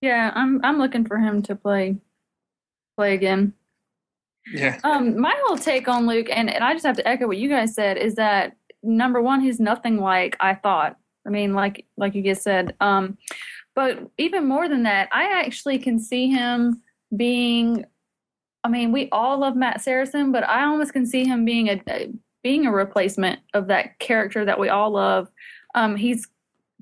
[0.00, 1.96] yeah, I'm I'm looking for him to play
[2.96, 3.52] play again.
[4.50, 4.78] Yeah.
[4.84, 7.48] Um, my whole take on Luke, and, and I just have to echo what you
[7.48, 10.96] guys said, is that number one, he's nothing like I thought.
[11.26, 12.74] I mean, like like you just said.
[12.80, 13.16] Um,
[13.74, 16.82] but even more than that, I actually can see him
[17.16, 17.84] being.
[18.64, 21.82] I mean, we all love Matt Saracen, but I almost can see him being a,
[21.88, 22.12] a
[22.42, 25.28] being a replacement of that character that we all love.
[25.74, 26.28] Um, he's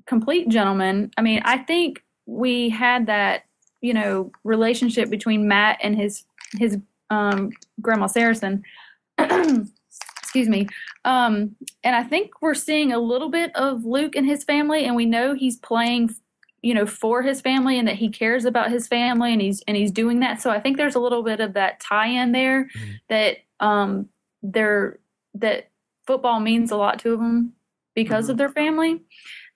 [0.05, 1.11] complete gentleman.
[1.17, 3.43] I mean, I think we had that
[3.81, 6.23] you know relationship between Matt and his
[6.57, 6.77] his
[7.11, 7.51] um,
[7.81, 8.63] Grandma Saracen.
[9.19, 10.67] Excuse me.
[11.03, 14.95] Um, and I think we're seeing a little bit of Luke and his family, and
[14.95, 16.15] we know he's playing,
[16.61, 19.75] you know, for his family, and that he cares about his family, and he's and
[19.75, 20.41] he's doing that.
[20.41, 22.99] So I think there's a little bit of that tie-in there Mhm.
[23.09, 24.07] that um,
[24.41, 24.99] they're
[25.35, 25.69] that
[26.07, 27.53] football means a lot to them
[27.93, 29.01] because of their family.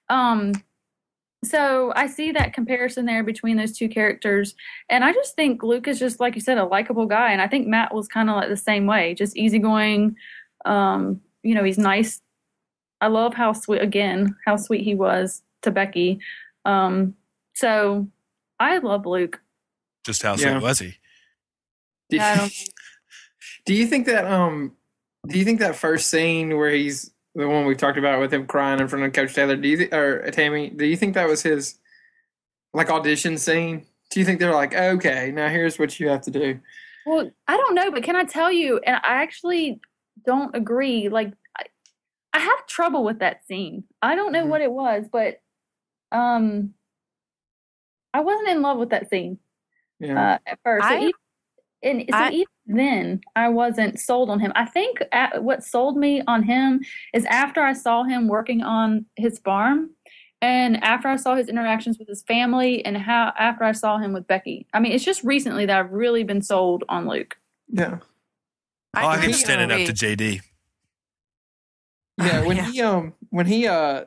[0.09, 0.51] Um,
[1.47, 4.55] so I see that comparison there between those two characters.
[4.89, 7.31] And I just think Luke is just, like you said, a likable guy.
[7.31, 10.15] And I think Matt was kind of like the same way, just easygoing.
[10.65, 12.21] Um, you know, he's nice.
[13.01, 16.19] I love how sweet, again, how sweet he was to Becky.
[16.63, 17.15] Um,
[17.53, 18.07] so
[18.59, 19.41] I love Luke.
[20.05, 20.53] Just how Yeah.
[20.53, 20.95] sweet was he?
[22.09, 22.53] Do, I don't-
[23.65, 24.75] do you think that um
[25.27, 28.47] do you think that first scene where he's the one we talked about with him
[28.47, 31.27] crying in front of Coach Taylor, do you th- or Tammy, do you think that
[31.27, 31.77] was his
[32.73, 33.85] like audition scene?
[34.09, 36.59] Do you think they're like, okay, now here's what you have to do?
[37.05, 38.79] Well, I don't know, but can I tell you?
[38.79, 39.79] And I actually
[40.25, 41.09] don't agree.
[41.09, 41.63] Like, I,
[42.33, 43.83] I have trouble with that scene.
[44.01, 44.49] I don't know Mhm.
[44.49, 45.41] what it was, but
[46.11, 46.73] um,
[48.13, 49.39] I wasn't in love with that scene
[49.99, 50.33] Yeah.
[50.35, 50.87] uh, at first.
[50.87, 51.11] So I- even,
[51.85, 54.51] and so I- even then, I wasn't sold on him.
[54.55, 56.83] I think at, what sold me on him
[57.13, 59.91] is after I saw him working on his farm.
[60.41, 64.11] And after I saw his interactions with his family, and how after I saw him
[64.13, 67.37] with Becky, I mean, it's just recently that I've really been sold on Luke.
[67.71, 67.99] yeah.
[68.93, 69.33] I like him agree.
[69.33, 70.41] standing up to JD.
[72.17, 72.45] Yeah.
[72.45, 72.71] When Yeah.
[72.71, 74.05] he um when he uh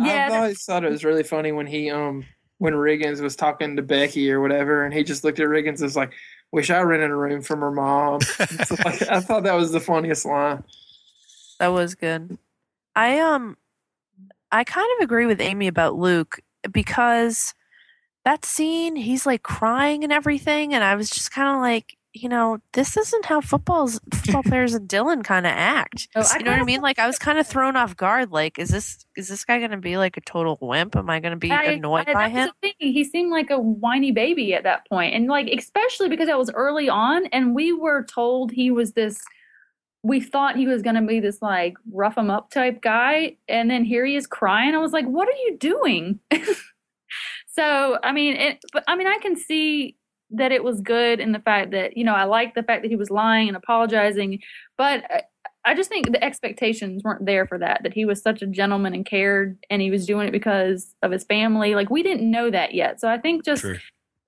[0.00, 2.24] Yeah, I always thought it was really funny when he um
[2.58, 5.82] when Riggins was talking to Becky or whatever, and he just looked at Riggins and
[5.82, 6.12] was like,
[6.52, 9.80] "Wish I rented a room from her mom." It's like, I thought that was the
[9.80, 10.64] funniest line.
[11.60, 12.38] That was good.
[12.96, 13.56] I um
[14.50, 16.40] I kind of agree with Amy about Luke
[16.70, 17.54] because
[18.24, 22.28] that scene he's like crying and everything and I was just kind of like, you
[22.28, 26.08] know, this isn't how football's football players and Dillon kind of act.
[26.14, 26.80] Oh, you know what I mean?
[26.80, 29.70] Like I was kind of thrown off guard like is this is this guy going
[29.70, 30.96] to be like a total wimp?
[30.96, 32.50] Am I going to be I- annoyed I- by him?
[32.62, 32.92] the thing.
[32.92, 36.50] He seemed like a whiny baby at that point, and like especially because that was
[36.52, 39.20] early on, and we were told he was this.
[40.04, 43.68] We thought he was going to be this like rough him up type guy, and
[43.70, 44.74] then here he is crying.
[44.74, 46.20] I was like, "What are you doing?"
[47.48, 49.96] so I mean, it, but I mean, I can see
[50.30, 52.90] that it was good in the fact that you know I like the fact that
[52.90, 54.40] he was lying and apologizing,
[54.76, 55.04] but.
[55.10, 55.22] I,
[55.64, 57.82] I just think the expectations weren't there for that.
[57.82, 61.10] That he was such a gentleman and cared, and he was doing it because of
[61.10, 61.74] his family.
[61.74, 63.00] Like we didn't know that yet.
[63.00, 63.76] So I think just True.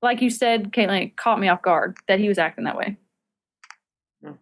[0.03, 2.99] like you said, Kaitlin, it caught me off guard that he was acting that way.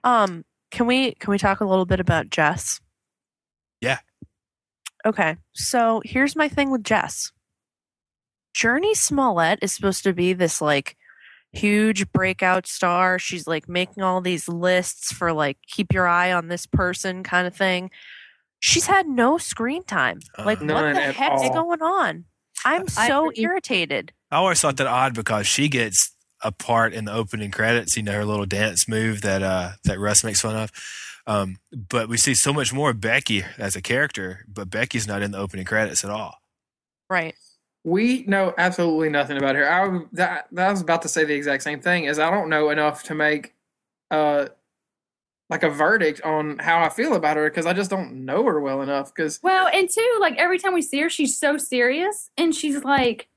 [0.03, 2.81] Um, can we can we talk a little bit about Jess?
[3.81, 3.99] Yeah.
[5.07, 7.33] Okay, so here's my thing with Jess.
[8.55, 10.97] Jurnee Smollett is supposed to be this like
[11.53, 13.18] huge breakout star.
[13.18, 17.46] She's like making all these lists for like keep your eye on this person kind
[17.46, 17.90] of thing.
[18.61, 20.20] She's had no screen time.
[20.38, 21.53] Like Uh, what the at heck's all.
[21.53, 22.24] going on?
[22.64, 23.44] I'm so agree.
[23.44, 24.12] irritated.
[24.30, 27.96] I always thought that odd because she gets a part in the opening credits.
[27.96, 30.70] You know her little dance move that uh, that Russ makes fun of.
[31.26, 35.20] Um, but we see so much more of Becky as a character, but Becky's not
[35.22, 36.38] in the opening credits at all.
[37.11, 37.34] Right.
[37.89, 39.70] We know absolutely nothing about her.
[39.70, 42.05] I that, that was about to say the exact same thing.
[42.05, 43.55] Is I don't know enough to make
[44.11, 44.49] uh
[45.51, 48.61] like a verdict on how I feel about her because I just don't know her
[48.61, 49.14] well enough.
[49.14, 52.84] Because Well, and two, like every time we see her, she's so serious and she's
[52.84, 53.28] like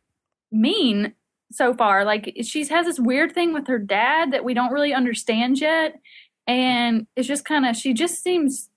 [0.52, 1.14] mean
[1.52, 2.04] so far.
[2.04, 5.99] Like she has this weird thing with her dad that we don't really understand yet.
[6.47, 8.70] And it's just kind of, she just seems,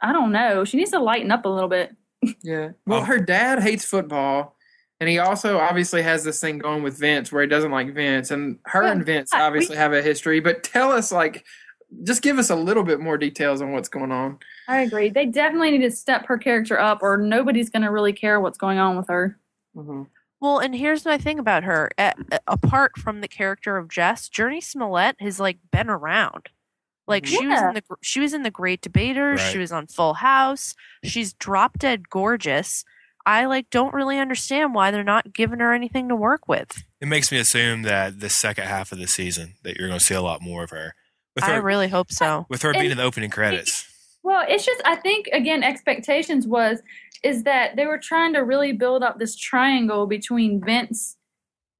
[0.00, 0.64] I don't know.
[0.64, 1.96] She needs to lighten up a little bit.
[2.42, 3.04] Yeah, well, Oh.
[3.04, 4.56] her dad hates football,
[5.00, 8.30] and he also obviously has this thing going with Vince where he doesn't like Vince,
[8.30, 10.40] and her Well, and Vince yeah, we- obviously have a history.
[10.40, 11.44] But tell us, like,
[12.04, 14.38] just give us a little bit more details on what's going on.
[14.68, 15.10] I agree.
[15.10, 18.56] They definitely need to step her character up or nobody's going to really care what's
[18.58, 19.38] going on with her.
[19.74, 20.04] hmm
[20.40, 21.90] Well, and here's my thing about her.
[21.98, 26.48] A- a- apart from the character of Jess, Jurnee Smollett has like been around.
[27.08, 29.40] Like she was in the she was in the Great Debaters.
[29.40, 30.74] She was on Full House.
[31.04, 32.84] She's drop dead gorgeous.
[33.26, 36.82] I like don't really understand why they're not giving her anything to work with.
[37.00, 40.04] It makes me assume that the second half of the season that you're going to
[40.04, 40.94] see a lot more of her.
[41.34, 42.46] With I really hope so.
[42.48, 43.88] with her And- being in the opening credits.
[44.24, 46.80] Well, it's just I think again expectations was
[47.24, 51.16] is that they were trying to really build up this triangle between Vince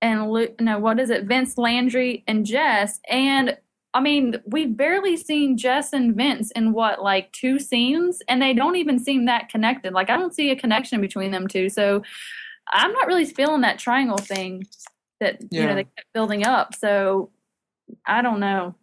[0.00, 3.56] and Lu- no what is it Vince Landry and Jess and
[3.94, 8.22] I mean we've barely seen Jess and Vince in what like two scenes?
[8.28, 9.92] And they don't even seem that connected.
[9.92, 11.68] Like I don't see a connection between them two.
[11.68, 12.02] So
[12.72, 14.64] I'm not really feeling that triangle thing
[15.20, 16.74] that you know they kept building up.
[16.74, 17.30] So
[18.06, 18.74] I don't know.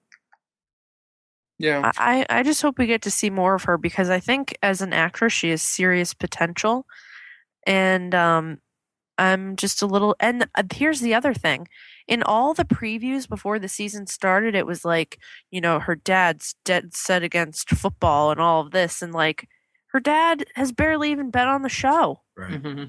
[1.57, 4.57] Yeah, I, I just hope we get to see more of her because I think
[4.63, 6.85] as an actress she has serious potential,
[7.67, 8.59] and um,
[9.19, 10.15] I'm just a little.
[10.19, 11.67] And uh, here's the other thing:
[12.07, 15.19] in all the previews before the season started, it was like
[15.51, 19.47] you know her dad's dead set against football and all of this, and like
[19.87, 22.21] her dad has barely even been on the show.
[22.37, 22.59] Right.
[22.59, 22.83] hmm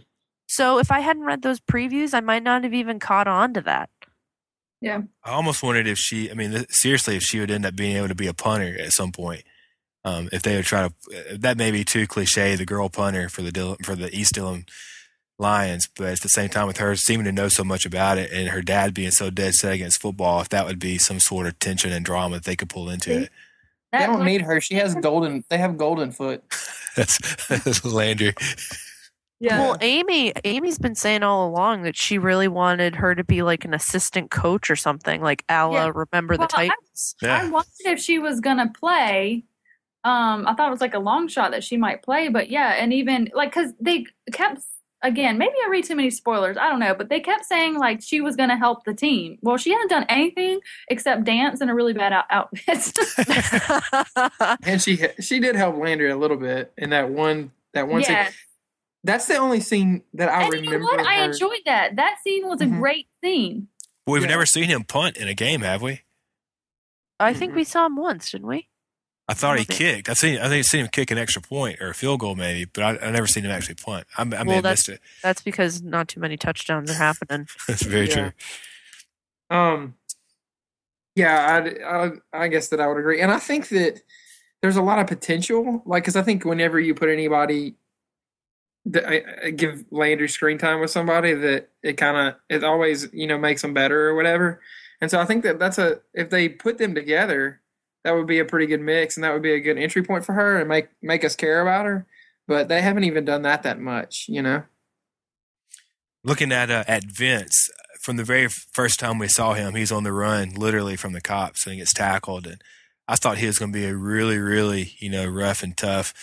[0.47, 3.61] So if I hadn't read those previews, I might not have even caught on to
[3.63, 3.91] that.
[4.81, 5.03] Yeah.
[5.25, 8.09] I almost wondered if she, I mean, seriously, if she would end up being able
[8.09, 9.45] to be a punter at some point.
[10.03, 13.43] Um, if they would try to, that may be too cliche, the girl punter for
[13.43, 14.65] the Dil- for the East Dillon
[15.41, 18.31] Lions, but at the same time, with her seeming to know so much about it
[18.31, 21.47] and her dad being so dead set against football, if that would be some sort
[21.47, 23.31] of tension and drama that they could pull into it.
[23.93, 24.61] they don't need her.
[24.61, 25.43] She has golden.
[25.49, 26.45] They have golden foot.
[26.97, 27.19] That's,
[27.49, 28.35] that's Landry.
[29.43, 29.59] Yeah.
[29.61, 33.65] Well, Amy, Amy's been saying all along that she really wanted her to be like
[33.65, 35.93] an assistant coach or something, like a la Yeah.
[35.95, 37.15] Remember the Well, I- Titans.
[37.23, 37.49] I Yeah.
[37.49, 39.45] wondered if she was gonna play.
[40.05, 42.73] Um, I thought it was like a long shot that she might play, but yeah,
[42.75, 44.61] and even like because they kept
[45.03, 46.57] again, maybe I read too many spoilers.
[46.57, 49.39] I don't know, but they kept saying like she was gonna help the team.
[49.43, 52.97] Well, she hasn't done anything except dance in a really bad out- outfit.
[54.67, 58.15] And she she did help Landry a little bit in that one that one scene.
[58.17, 58.31] yeah,
[59.05, 60.73] That's the only scene that I and remember.
[60.73, 61.01] you know what?
[61.07, 61.97] I enjoyed that.
[61.97, 62.79] That scene was a Mhm.
[62.81, 63.69] great scene.
[64.07, 64.29] We've Yeah.
[64.29, 66.03] never seen him punt in a game, have we?
[67.21, 67.57] I think Mhm.
[67.57, 68.69] we saw him once, didn't we?
[69.31, 70.09] I thought he kicked.
[70.09, 70.39] I seen.
[70.39, 72.83] I think I seen him kick an extra point or a field goal, maybe, but
[72.83, 74.07] I, I never seen him actually punt.
[74.19, 75.01] I, I may have missed it.
[75.23, 77.47] That's because not too many touchdowns are happening.
[77.69, 78.31] That's very Yeah.
[79.51, 79.57] true.
[79.57, 79.95] Um,
[81.15, 82.11] yeah, I, I,
[82.45, 84.01] I guess that I would agree, and I think that
[84.63, 85.83] there's a lot of potential.
[85.87, 87.77] Like, because I think whenever you put anybody,
[88.87, 93.09] that, I, I give Landry screen time with somebody, that it kind of it always
[93.13, 94.61] you know makes them better or whatever.
[95.01, 97.61] And so I think that that's a if they put them together,
[98.05, 100.25] that would be a pretty good mix, and that would be a good entry point
[100.25, 102.07] for her and make make us care about her.
[102.47, 104.65] But they haven't even done that that much, you know.
[106.25, 107.71] Looking at uh, at Vince
[108.01, 111.21] from the very first time we saw him, he's on the run, literally from the
[111.21, 112.47] cops, and he gets tackled.
[112.47, 112.63] And
[113.07, 116.15] I thought he was going to be a really, really, you know, rough and tough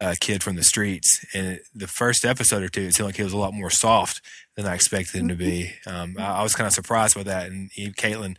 [0.00, 1.24] uh, kid from the streets.
[1.34, 4.20] And the first episode or two, it seemed like he was a lot more soft
[4.54, 5.72] than I expected him to be.
[5.86, 7.46] Um, I, I was kind of surprised by that.
[7.46, 8.36] And he, Kaitlin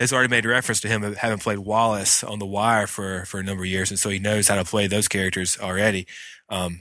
[0.00, 3.42] has already made reference to him having played Wallace on The Wire for for a
[3.42, 6.06] number of years, and so he knows how to play those characters already.
[6.48, 6.80] Um,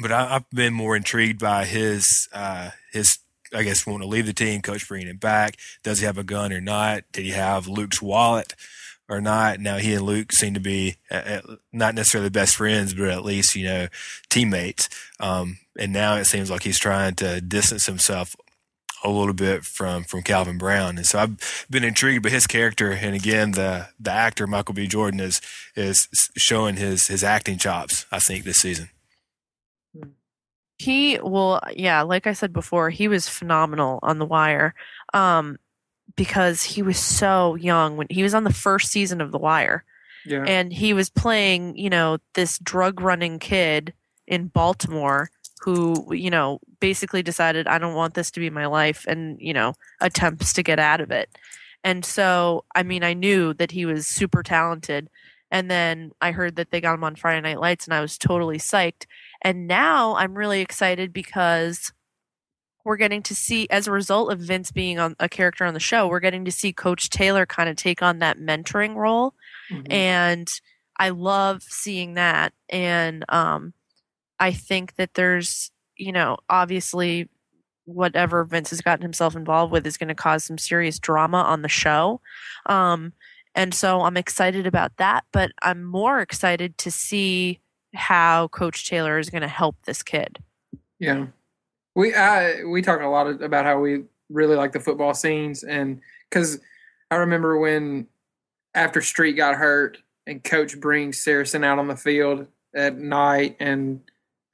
[0.00, 3.18] but I, I've been more intrigued by his uh, his
[3.54, 5.56] I guess want to leave the team, coach bringing him back.
[5.82, 7.04] Does he have a gun or not?
[7.12, 8.54] Did he have Luke's wallet
[9.08, 9.60] or not?
[9.60, 13.24] Now he and Luke seem to be uh, uh, not necessarily best friends, but at
[13.24, 13.88] least you know
[14.30, 14.88] teammates.
[15.20, 18.34] Um, and now it seems like he's trying to distance himself
[19.04, 22.90] a little bit from from Calvin Brown, and so I've been intrigued by his character.
[22.92, 24.86] And again, the the actor Michael B.
[24.86, 25.40] Jordan is
[25.74, 28.06] is showing his his acting chops.
[28.10, 28.90] I think this season.
[30.78, 34.74] He well, yeah, like I said before, he was phenomenal on The Wire,
[35.14, 35.58] um,
[36.16, 39.84] because he was so young when he was on the first season of The Wire,
[40.26, 40.44] Yeah.
[40.46, 43.94] and he was playing, you know, this drug running kid
[44.26, 45.30] in Baltimore
[45.60, 49.54] who, you know, basically decided I don't want this to be my life, and you
[49.54, 51.28] know, attempts to get out of it.
[51.84, 55.08] And so, I mean, I knew that he was super talented.
[55.52, 58.18] And then I heard that they got him on Friday Night Lights, and I was
[58.18, 59.06] totally psyched.
[59.42, 61.92] And now I'm really excited because
[62.84, 65.80] we're getting to see, as a result of Vince being on a character on the
[65.80, 69.34] show, we're getting to see Coach Taylor kind of take on that mentoring role.
[69.70, 69.86] Mhm.
[69.92, 70.60] And
[70.98, 72.52] I love seeing that.
[72.68, 73.72] And um,
[74.38, 77.28] I think that there's, you know, obviously
[77.86, 81.62] whatever Vince has gotten himself involved with is going to cause some serious drama on
[81.62, 82.20] the show.
[82.66, 83.12] Um,
[83.54, 87.60] and so I'm excited about that, but I'm more excited to see
[87.94, 90.38] how Coach Taylor is going to help this kid.
[90.98, 91.26] Yeah,
[91.94, 96.00] we I we talk a lot about how we really like the football scenes, and
[96.28, 96.60] because
[97.10, 98.06] I remember when
[98.74, 104.00] after Street got hurt and Coach brings Saracen out on the field at night, and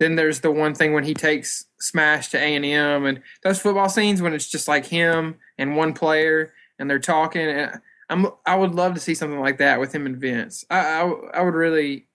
[0.03, 3.61] then there's the one thing when he takes Smash to A and M, and those
[3.61, 7.47] football scenes when it's just like him and one player, and they're talking.
[7.47, 7.81] And
[8.11, 10.65] I'm I would love to see something like that with him and Vince.
[10.69, 12.09] I I, I would really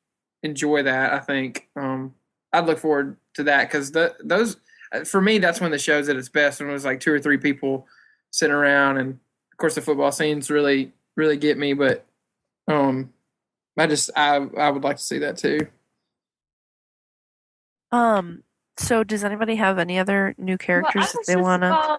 [0.44, 1.14] enjoy that.
[1.14, 2.14] I think um,
[2.52, 4.58] I'd look forward to that because those
[5.06, 7.20] for me that's when the show's at its best when it was like two or
[7.20, 7.88] three people
[8.32, 12.06] sitting around and of course the football scenes really really get me but
[12.70, 13.12] um
[13.78, 15.60] i just i i would like to see that too
[17.92, 18.44] Um,
[18.78, 21.74] so does anybody have any other new characters I that they want to?
[21.74, 21.98] uh,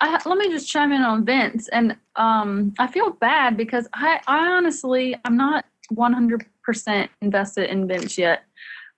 [0.00, 4.20] I, let me just chime in on Vince, and um, I feel bad because I,
[4.26, 8.44] I honestly, I'm not 100% invested in Vince yet.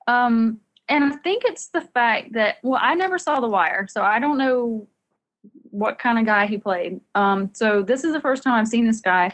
[0.07, 4.03] Um, and I think it's the fact that, well, I never saw The Wire, so
[4.03, 4.89] I don't know
[5.71, 7.01] what kind of guy he played.
[7.15, 9.33] Um, so this is the first time I've seen this guy.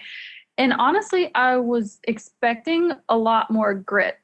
[0.59, 4.19] And honestly, I was expecting a lot more grit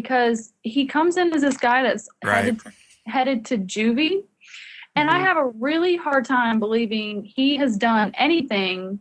[0.00, 2.44] because he comes in as this guy that's Right.
[2.44, 2.60] headed,
[3.06, 4.24] headed to juvie.
[4.94, 5.24] And I Mhm.
[5.24, 9.00] have a really hard time believing he has done anything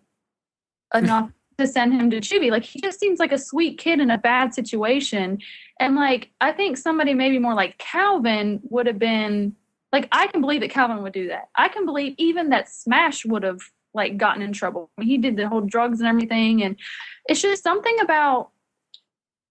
[0.94, 2.50] enough to send him to juvie.
[2.50, 5.40] Like he just seems like a sweet kid in a bad situation.
[5.82, 9.54] And like I think somebody maybe more like Calvin would have been
[9.92, 11.50] like I can believe that Calvin would do that.
[11.58, 13.60] I can believe even that Smash would have
[13.94, 14.92] like gotten in trouble.
[14.98, 16.78] I mean, he did the whole drugs and everything and
[17.28, 18.52] it's just something about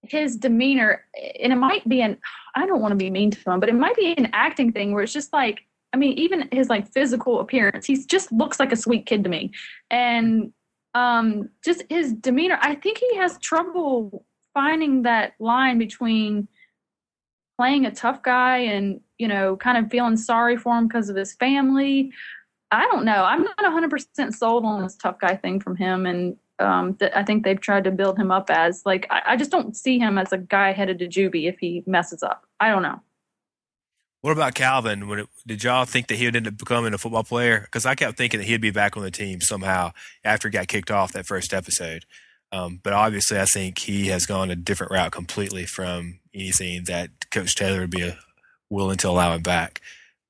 [0.09, 1.05] his demeanor,
[1.41, 2.19] and it might be an
[2.57, 4.93] I don't want to be mean to him, but it might be an acting thing
[4.93, 5.61] where it's just like
[5.93, 9.31] I mean, even his like physical appearance, he just looks like a sweet kid to
[9.31, 9.53] me,
[9.91, 10.53] and
[10.95, 12.59] um, just his demeanor.
[12.61, 14.25] I think he has trouble
[14.55, 16.49] finding that line between
[17.57, 21.17] playing a tough guy and you know kind of feeling sorry for him because of
[21.17, 22.11] his family
[22.73, 26.37] i don't know i'm not 100% sold on this tough guy thing from him and
[26.59, 29.51] um, that i think they've tried to build him up as like I, I just
[29.51, 32.83] don't see him as a guy headed to juvie if he messes up i don't
[32.83, 33.01] know
[34.23, 35.07] What about Calvin?
[35.07, 37.61] When it, did y'all think that he would end up becoming a football player?
[37.61, 39.93] Because I kept thinking that he'd be back on the team somehow
[40.25, 42.07] after he got kicked off that first episode.
[42.51, 47.11] Um, but obviously, I think he has gone a different route completely from anything that
[47.31, 48.15] Coach Taylor would be
[48.71, 49.83] willing to allow him back.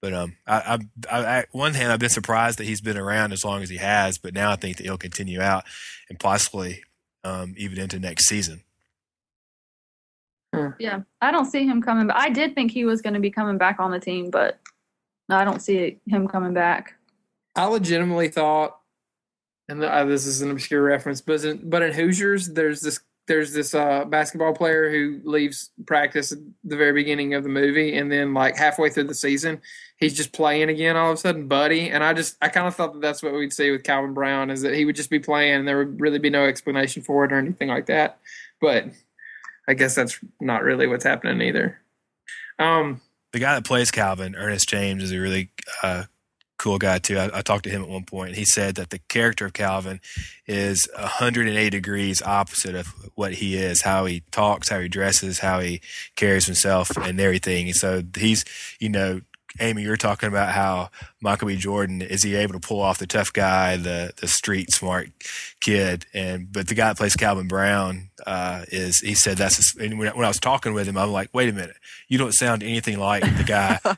[0.04, 0.78] But um, I, I,
[1.10, 3.78] I, I, one hand, I've been surprised that he's been around as long as he
[3.78, 4.18] has.
[4.18, 5.64] But now I think that he'll continue out
[6.10, 6.82] and possibly
[7.24, 8.62] um, even into next season.
[10.78, 13.28] yeah i don't see him coming back i did think he was going to be
[13.28, 14.60] coming back on the team but
[15.28, 16.94] i don't see him coming back
[17.56, 18.78] I legitimately thought,
[19.68, 23.52] and uh, this is an obscure reference, but in, but in Hoosiers, there's this there's
[23.52, 28.12] this uh, basketball player who leaves practice at the very beginning of the movie, and
[28.12, 29.62] then like halfway through the season,
[29.96, 31.88] he's just playing again all of a sudden, Buddy.
[31.90, 34.50] And I just I kind of thought that that's what we'd see with Calvin Brown
[34.50, 37.24] is that he would just be playing, and there would really be no explanation for
[37.24, 38.18] it or anything like that.
[38.60, 38.86] But
[39.66, 41.80] I guess that's not really what's happening either.
[42.58, 43.00] Um,
[43.32, 45.50] The guy that plays Calvin, Ernest James, is a really
[45.82, 46.04] uh,
[46.58, 47.18] cool guy too.
[47.18, 50.00] I, I talked to him at one point, he said that the character of Calvin
[50.46, 55.60] is 180 degrees opposite of what he is, how he talks, how he dresses, how
[55.60, 55.80] he
[56.16, 57.66] carries himself, and everything.
[57.66, 58.44] And so he's,
[58.78, 59.20] you know,
[59.60, 60.90] Amy, you're talking about how
[61.20, 61.56] Michael B.
[61.56, 65.10] Jordan is he able to pull off the tough guy, the the street smart
[65.60, 69.98] kid, and but the guy that plays Calvin Brown uh, is he said that's and
[69.98, 71.76] when, when I was talking with him, I'm like, wait a minute,
[72.08, 73.78] you don't sound anything like the guy,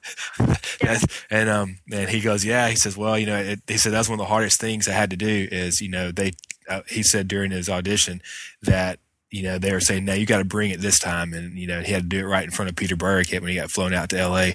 [0.80, 3.92] That's- and um and he goes, yeah, he says, well, you know, it, he said
[3.92, 6.32] that's one of the hardest things I had to do is you know they
[6.68, 8.20] uh, he said during his audition
[8.60, 8.98] that
[9.30, 11.32] you know, they were saying, no, you got to bring it this time.
[11.32, 13.48] And, you know, he had to do it right in front of Peter Berg when
[13.48, 14.50] he got flown out to LA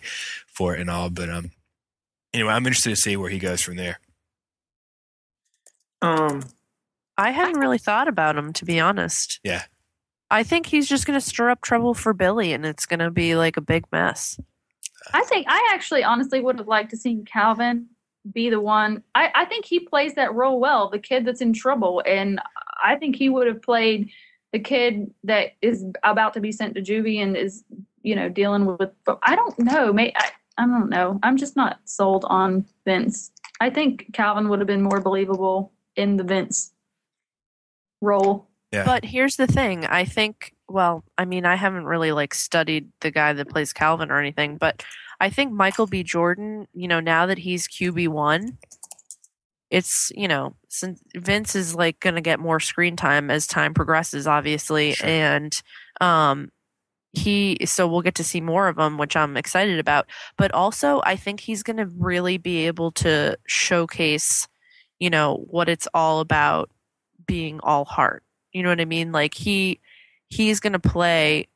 [0.47, 1.09] for it and all.
[1.09, 1.51] But, um,
[2.33, 3.99] anyway, I'm interested to see where he goes from there.
[6.01, 6.43] um,
[7.17, 9.39] I hadn't really thought about him, to be honest.
[9.43, 9.63] Yeah.
[10.31, 13.11] I think he's just going to stir up trouble for Billy, and it's going to
[13.11, 14.39] be like a big mess.
[15.13, 17.87] I think I actually honestly would have liked to see Calvin
[18.31, 19.03] be the one.
[19.13, 22.01] I, I think he plays that role well, the kid that's in trouble.
[22.05, 22.39] And
[22.83, 24.09] I think he would have played
[24.51, 27.63] the kid that is about to be sent to juvie and is,
[28.03, 28.91] you know, dealing with.
[29.05, 29.93] But I don't know.
[29.93, 31.19] May I, I don't know.
[31.23, 33.31] I'm just not sold on Vince.
[33.59, 36.73] I think Calvin would have been more believable in the Vince
[38.01, 38.47] role.
[38.71, 38.85] Yeah.
[38.85, 39.85] But here's the thing.
[39.85, 44.11] I think, well, I mean, I haven't really like studied the guy that plays Calvin
[44.11, 44.83] or anything, but
[45.19, 46.03] I think Michael B.
[46.03, 48.57] Jordan, you know, now that he's QB1,
[49.69, 53.73] it's, you know, since Vince is like going to get more screen time as time
[53.73, 54.93] progresses, obviously.
[54.93, 55.09] Sure.
[55.09, 55.61] And,
[55.99, 56.49] um,
[57.13, 60.07] he, so we'll get to see more of him, which I'm excited about.
[60.37, 64.47] But also, I think he's going to really be able to showcase,
[64.97, 66.69] you know, what it's all about
[67.27, 68.23] being all heart.
[68.53, 69.11] You know what I mean?
[69.11, 69.79] Like he
[70.29, 71.47] he's going to play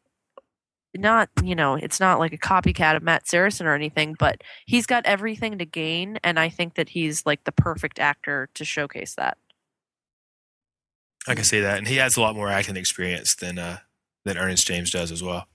[0.98, 4.86] not, you know, it's not like a copycat of Matt Saracen or anything, but he's
[4.86, 9.16] got everything to gain and I think that he's like the perfect actor to showcase
[9.16, 9.38] that.
[11.28, 11.78] I can see that.
[11.78, 13.78] And he has a lot more acting experience than, uh,
[14.26, 15.48] than Ernest James does as well.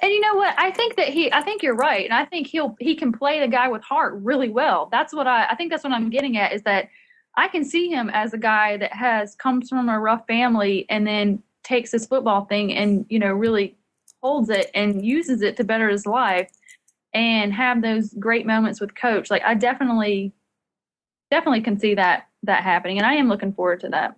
[0.00, 0.54] And you know what?
[0.58, 2.04] I think that he I think you're right.
[2.04, 4.88] And I think he'll he can play the guy with heart really well.
[4.90, 6.88] That's what I I think that's what I'm getting at is that
[7.36, 11.06] I can see him as a guy that has comes from a rough family and
[11.06, 13.76] then takes this football thing and, you know, really
[14.24, 16.50] holds it and uses it to better his life
[17.12, 19.30] and have those great moments with coach.
[19.30, 20.32] Like I definitely
[21.30, 24.14] definitely can see that that happening and I am looking forward to that.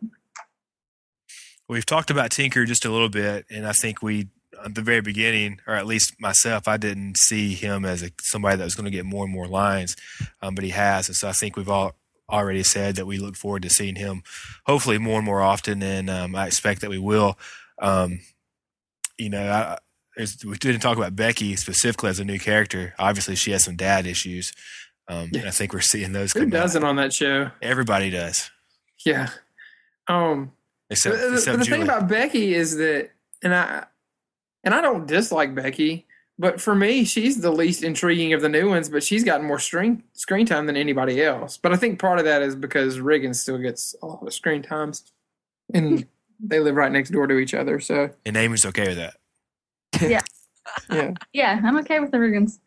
[1.68, 4.28] We've talked about Tinker just a little bit, and I think we,
[4.64, 8.56] at the very beginning, or at least myself, I didn't see him as a, somebody
[8.56, 9.96] that was going to get more and more lines,
[10.42, 11.96] um, but he has, and so I think we've all
[12.30, 14.22] already said that we look forward to seeing him,
[14.64, 17.36] hopefully more and more often, and um, I expect that we will.
[17.80, 18.20] Um,
[19.18, 19.78] you know, I,
[20.16, 22.94] we didn't talk about Becky specifically as a new character.
[22.98, 24.52] Obviously, she has some dad issues,
[25.08, 26.32] um, and I think we're seeing those.
[26.32, 27.50] who doesn't on that show?
[27.60, 28.50] Everybody does,
[29.04, 29.28] Yeah.
[30.08, 30.52] Um,
[30.88, 33.10] except, the, except the thing about Becky is that,
[33.42, 33.86] and I,
[34.64, 36.06] and I don't dislike Becky,
[36.38, 38.88] but for me, she's the least intriguing of the new ones.
[38.88, 41.56] But she's gotten more screen screen time than anybody else.
[41.56, 44.62] But I think part of that is because Riggins still gets a lot of screen
[44.62, 45.12] times,
[45.74, 46.06] and
[46.40, 47.80] they live right next door to each other.
[47.80, 49.14] So And Amy's okay with that.
[50.08, 50.20] yeah,
[51.32, 52.58] Yeah, I'm okay with the Riggins.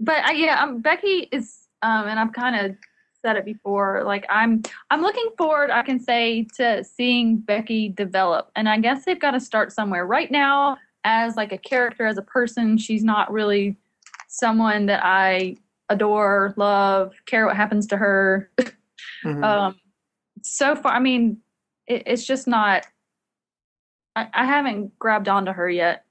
[0.00, 2.76] But I, yeah, um, Becky is, um, and I've kind of
[3.22, 4.02] said it before.
[4.04, 5.70] Like I'm, I'm looking forward.
[5.70, 10.06] I can say to seeing Becky develop, and I guess they've got to start somewhere.
[10.06, 13.76] Right now, as like a character, as a person, she's not really
[14.28, 15.56] someone that I
[15.88, 18.50] adore, love, care what happens to her.
[19.24, 19.42] Mhm.
[19.42, 19.76] um
[20.42, 21.38] so far i mean
[21.88, 22.86] it, it's just not
[24.16, 26.04] I, I haven't grabbed onto her yet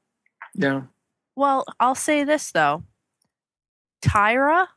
[0.56, 0.82] yeah.
[1.36, 2.84] Well, I'll say this though.
[4.02, 4.68] Tyra,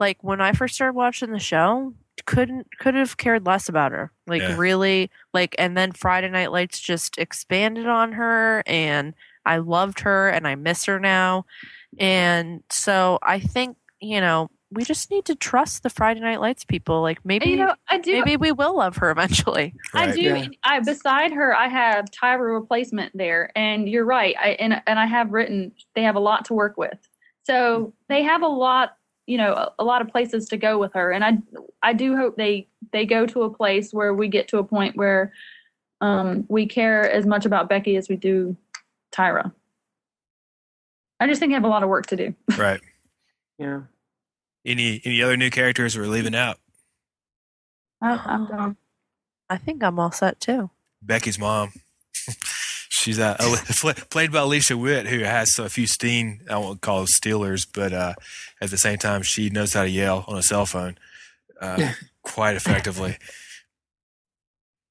[0.00, 1.94] like when I first started watching the show,
[2.24, 4.10] couldn't could have cared less about her.
[4.26, 4.56] Like Yeah.
[4.56, 10.28] really like and then Friday Night Lights just expanded on her and I loved her
[10.28, 11.46] and I miss her now.
[11.98, 16.64] And so I think, you know, we just need to trust the Friday Night Lights
[16.64, 17.00] people.
[17.00, 19.74] Like maybe you know i do maybe we will love her eventually.
[19.94, 20.46] i do Yeah.
[20.64, 25.06] i beside her i have tyra replacement there and you're right i and, and i
[25.06, 26.98] have written they have a lot to work with
[27.44, 28.96] so they have a lot
[29.26, 31.38] you know a, a lot of places to go with her and i
[31.82, 34.96] i do hope they they go to a place where we get to a point
[34.96, 35.32] where
[36.00, 38.56] um we care as much about becky as we do
[39.12, 39.52] tyra
[41.20, 42.80] i just think they have a lot of work to do Right.
[43.58, 43.82] Yeah.
[44.66, 46.58] Any any other new characters we're leaving out?
[48.02, 48.76] I, i'm done
[49.48, 50.70] I think I'm all set too.
[51.00, 51.72] Becky's mom.
[52.88, 53.36] She's uh,
[54.10, 57.92] played by Alicia Witt, who has a few Steen, I won't call them Steelers, but
[57.92, 58.14] uh,
[58.60, 60.98] at the same time, she knows how to yell on a cell phone
[61.60, 61.92] uh,
[62.22, 63.18] quite effectively.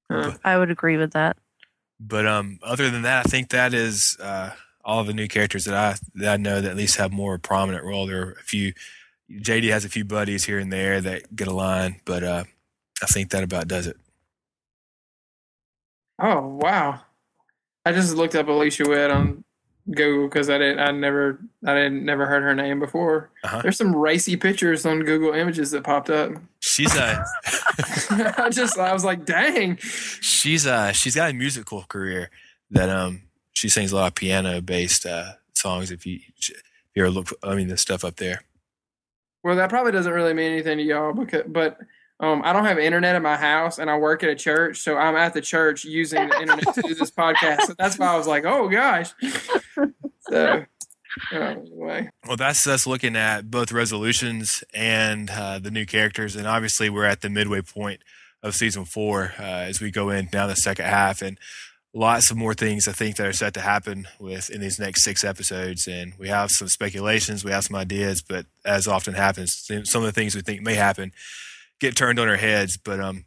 [0.07, 1.35] Uh, I would agree with that.
[1.99, 4.51] But um, other than that, I think that is uh,
[4.83, 7.39] all of the new characters that I that I know that at least have more
[7.39, 8.05] prominent role.
[8.05, 8.73] There are a few.
[9.31, 12.43] JD has a few buddies here and there that get a line, but uh,
[13.01, 13.97] I think that about does it.
[16.19, 17.01] oh wow.
[17.85, 19.43] I just looked up Alicia Witt on
[19.91, 20.79] Google because I didn't.
[20.79, 21.39] I never.
[21.65, 23.29] I didn't never heard her name before.
[23.43, 23.61] Uh-huh.
[23.61, 26.31] There's some racy pictures on Google Images that popped up.
[26.59, 27.23] She's a
[28.37, 28.79] I just.
[28.79, 29.77] I was like, dang.
[29.77, 32.31] she's uh she's got a musical career
[32.71, 33.23] that um
[33.53, 35.91] she sings a lot of piano based uh songs.
[35.91, 36.49] If you if
[36.95, 38.41] you ever look, I mean the stuff up there.
[39.45, 41.77] Well, that probably doesn't really mean anything to y'all, because but
[42.19, 44.97] um, I don't have internet at my house, and I work at a church, so
[44.97, 47.61] I'm at the church using the internet to do this podcast.
[47.67, 49.11] So that's why I was like, oh gosh.
[50.31, 50.65] So
[51.31, 56.89] anyway, Well, that's us looking at both resolutions and uh, the new characters, and obviously
[56.89, 58.01] we're at the midway point
[58.41, 61.37] of season four uh, as we go in now the second half, and
[61.95, 65.03] lots of more things I think that are set to happen with in these next
[65.03, 65.87] six episodes.
[65.87, 70.05] And we have some speculations, we have some ideas, but as often happens, some of
[70.05, 71.13] the things we think may happen
[71.79, 72.75] get turned on our heads.
[72.75, 73.23] But um,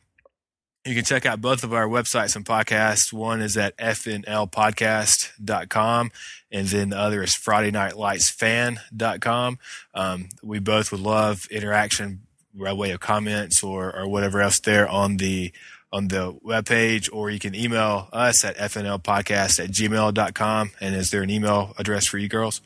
[0.85, 3.11] you can check out both of our websites and podcasts.
[3.13, 6.11] One is at fnlpodcast.com,
[6.53, 9.59] and then the other is Friday Night Lights Fan.com.
[9.95, 12.21] Um, we both would love interaction
[12.55, 15.53] by way of comments or, or whatever else there on the
[15.93, 20.71] on the webpage, or you can email us at fnlpodcast at gmail.com.
[20.81, 22.61] And is there an email address for you girls?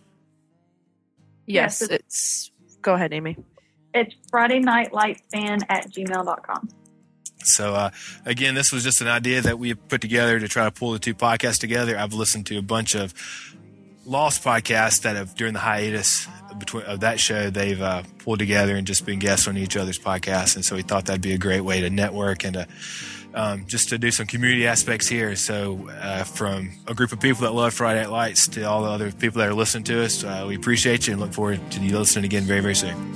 [1.47, 2.51] Yes, Yes, it's
[2.81, 3.37] go ahead, Amy.
[3.95, 6.69] it's friday night light fan at gmail.com
[7.41, 7.91] So uh,
[8.25, 10.99] again, this was just an idea that we put together to try to pull the
[10.99, 11.97] two podcasts together.
[11.99, 13.13] I've listened to a bunch of
[14.05, 16.27] Lost podcasts that have during the hiatus
[16.59, 19.97] between of that show they've uh, pulled together and just been guests on each other's
[19.99, 22.67] podcasts, and so we thought that'd be a great way to network and to
[23.35, 25.35] um, just to do some community aspects here.
[25.37, 28.91] So, uh, from a group of people that love Friday Night Lights to all the
[28.91, 31.81] other people that are listening to us, uh, we appreciate you and look forward to
[31.81, 33.13] you listening again very, very soon.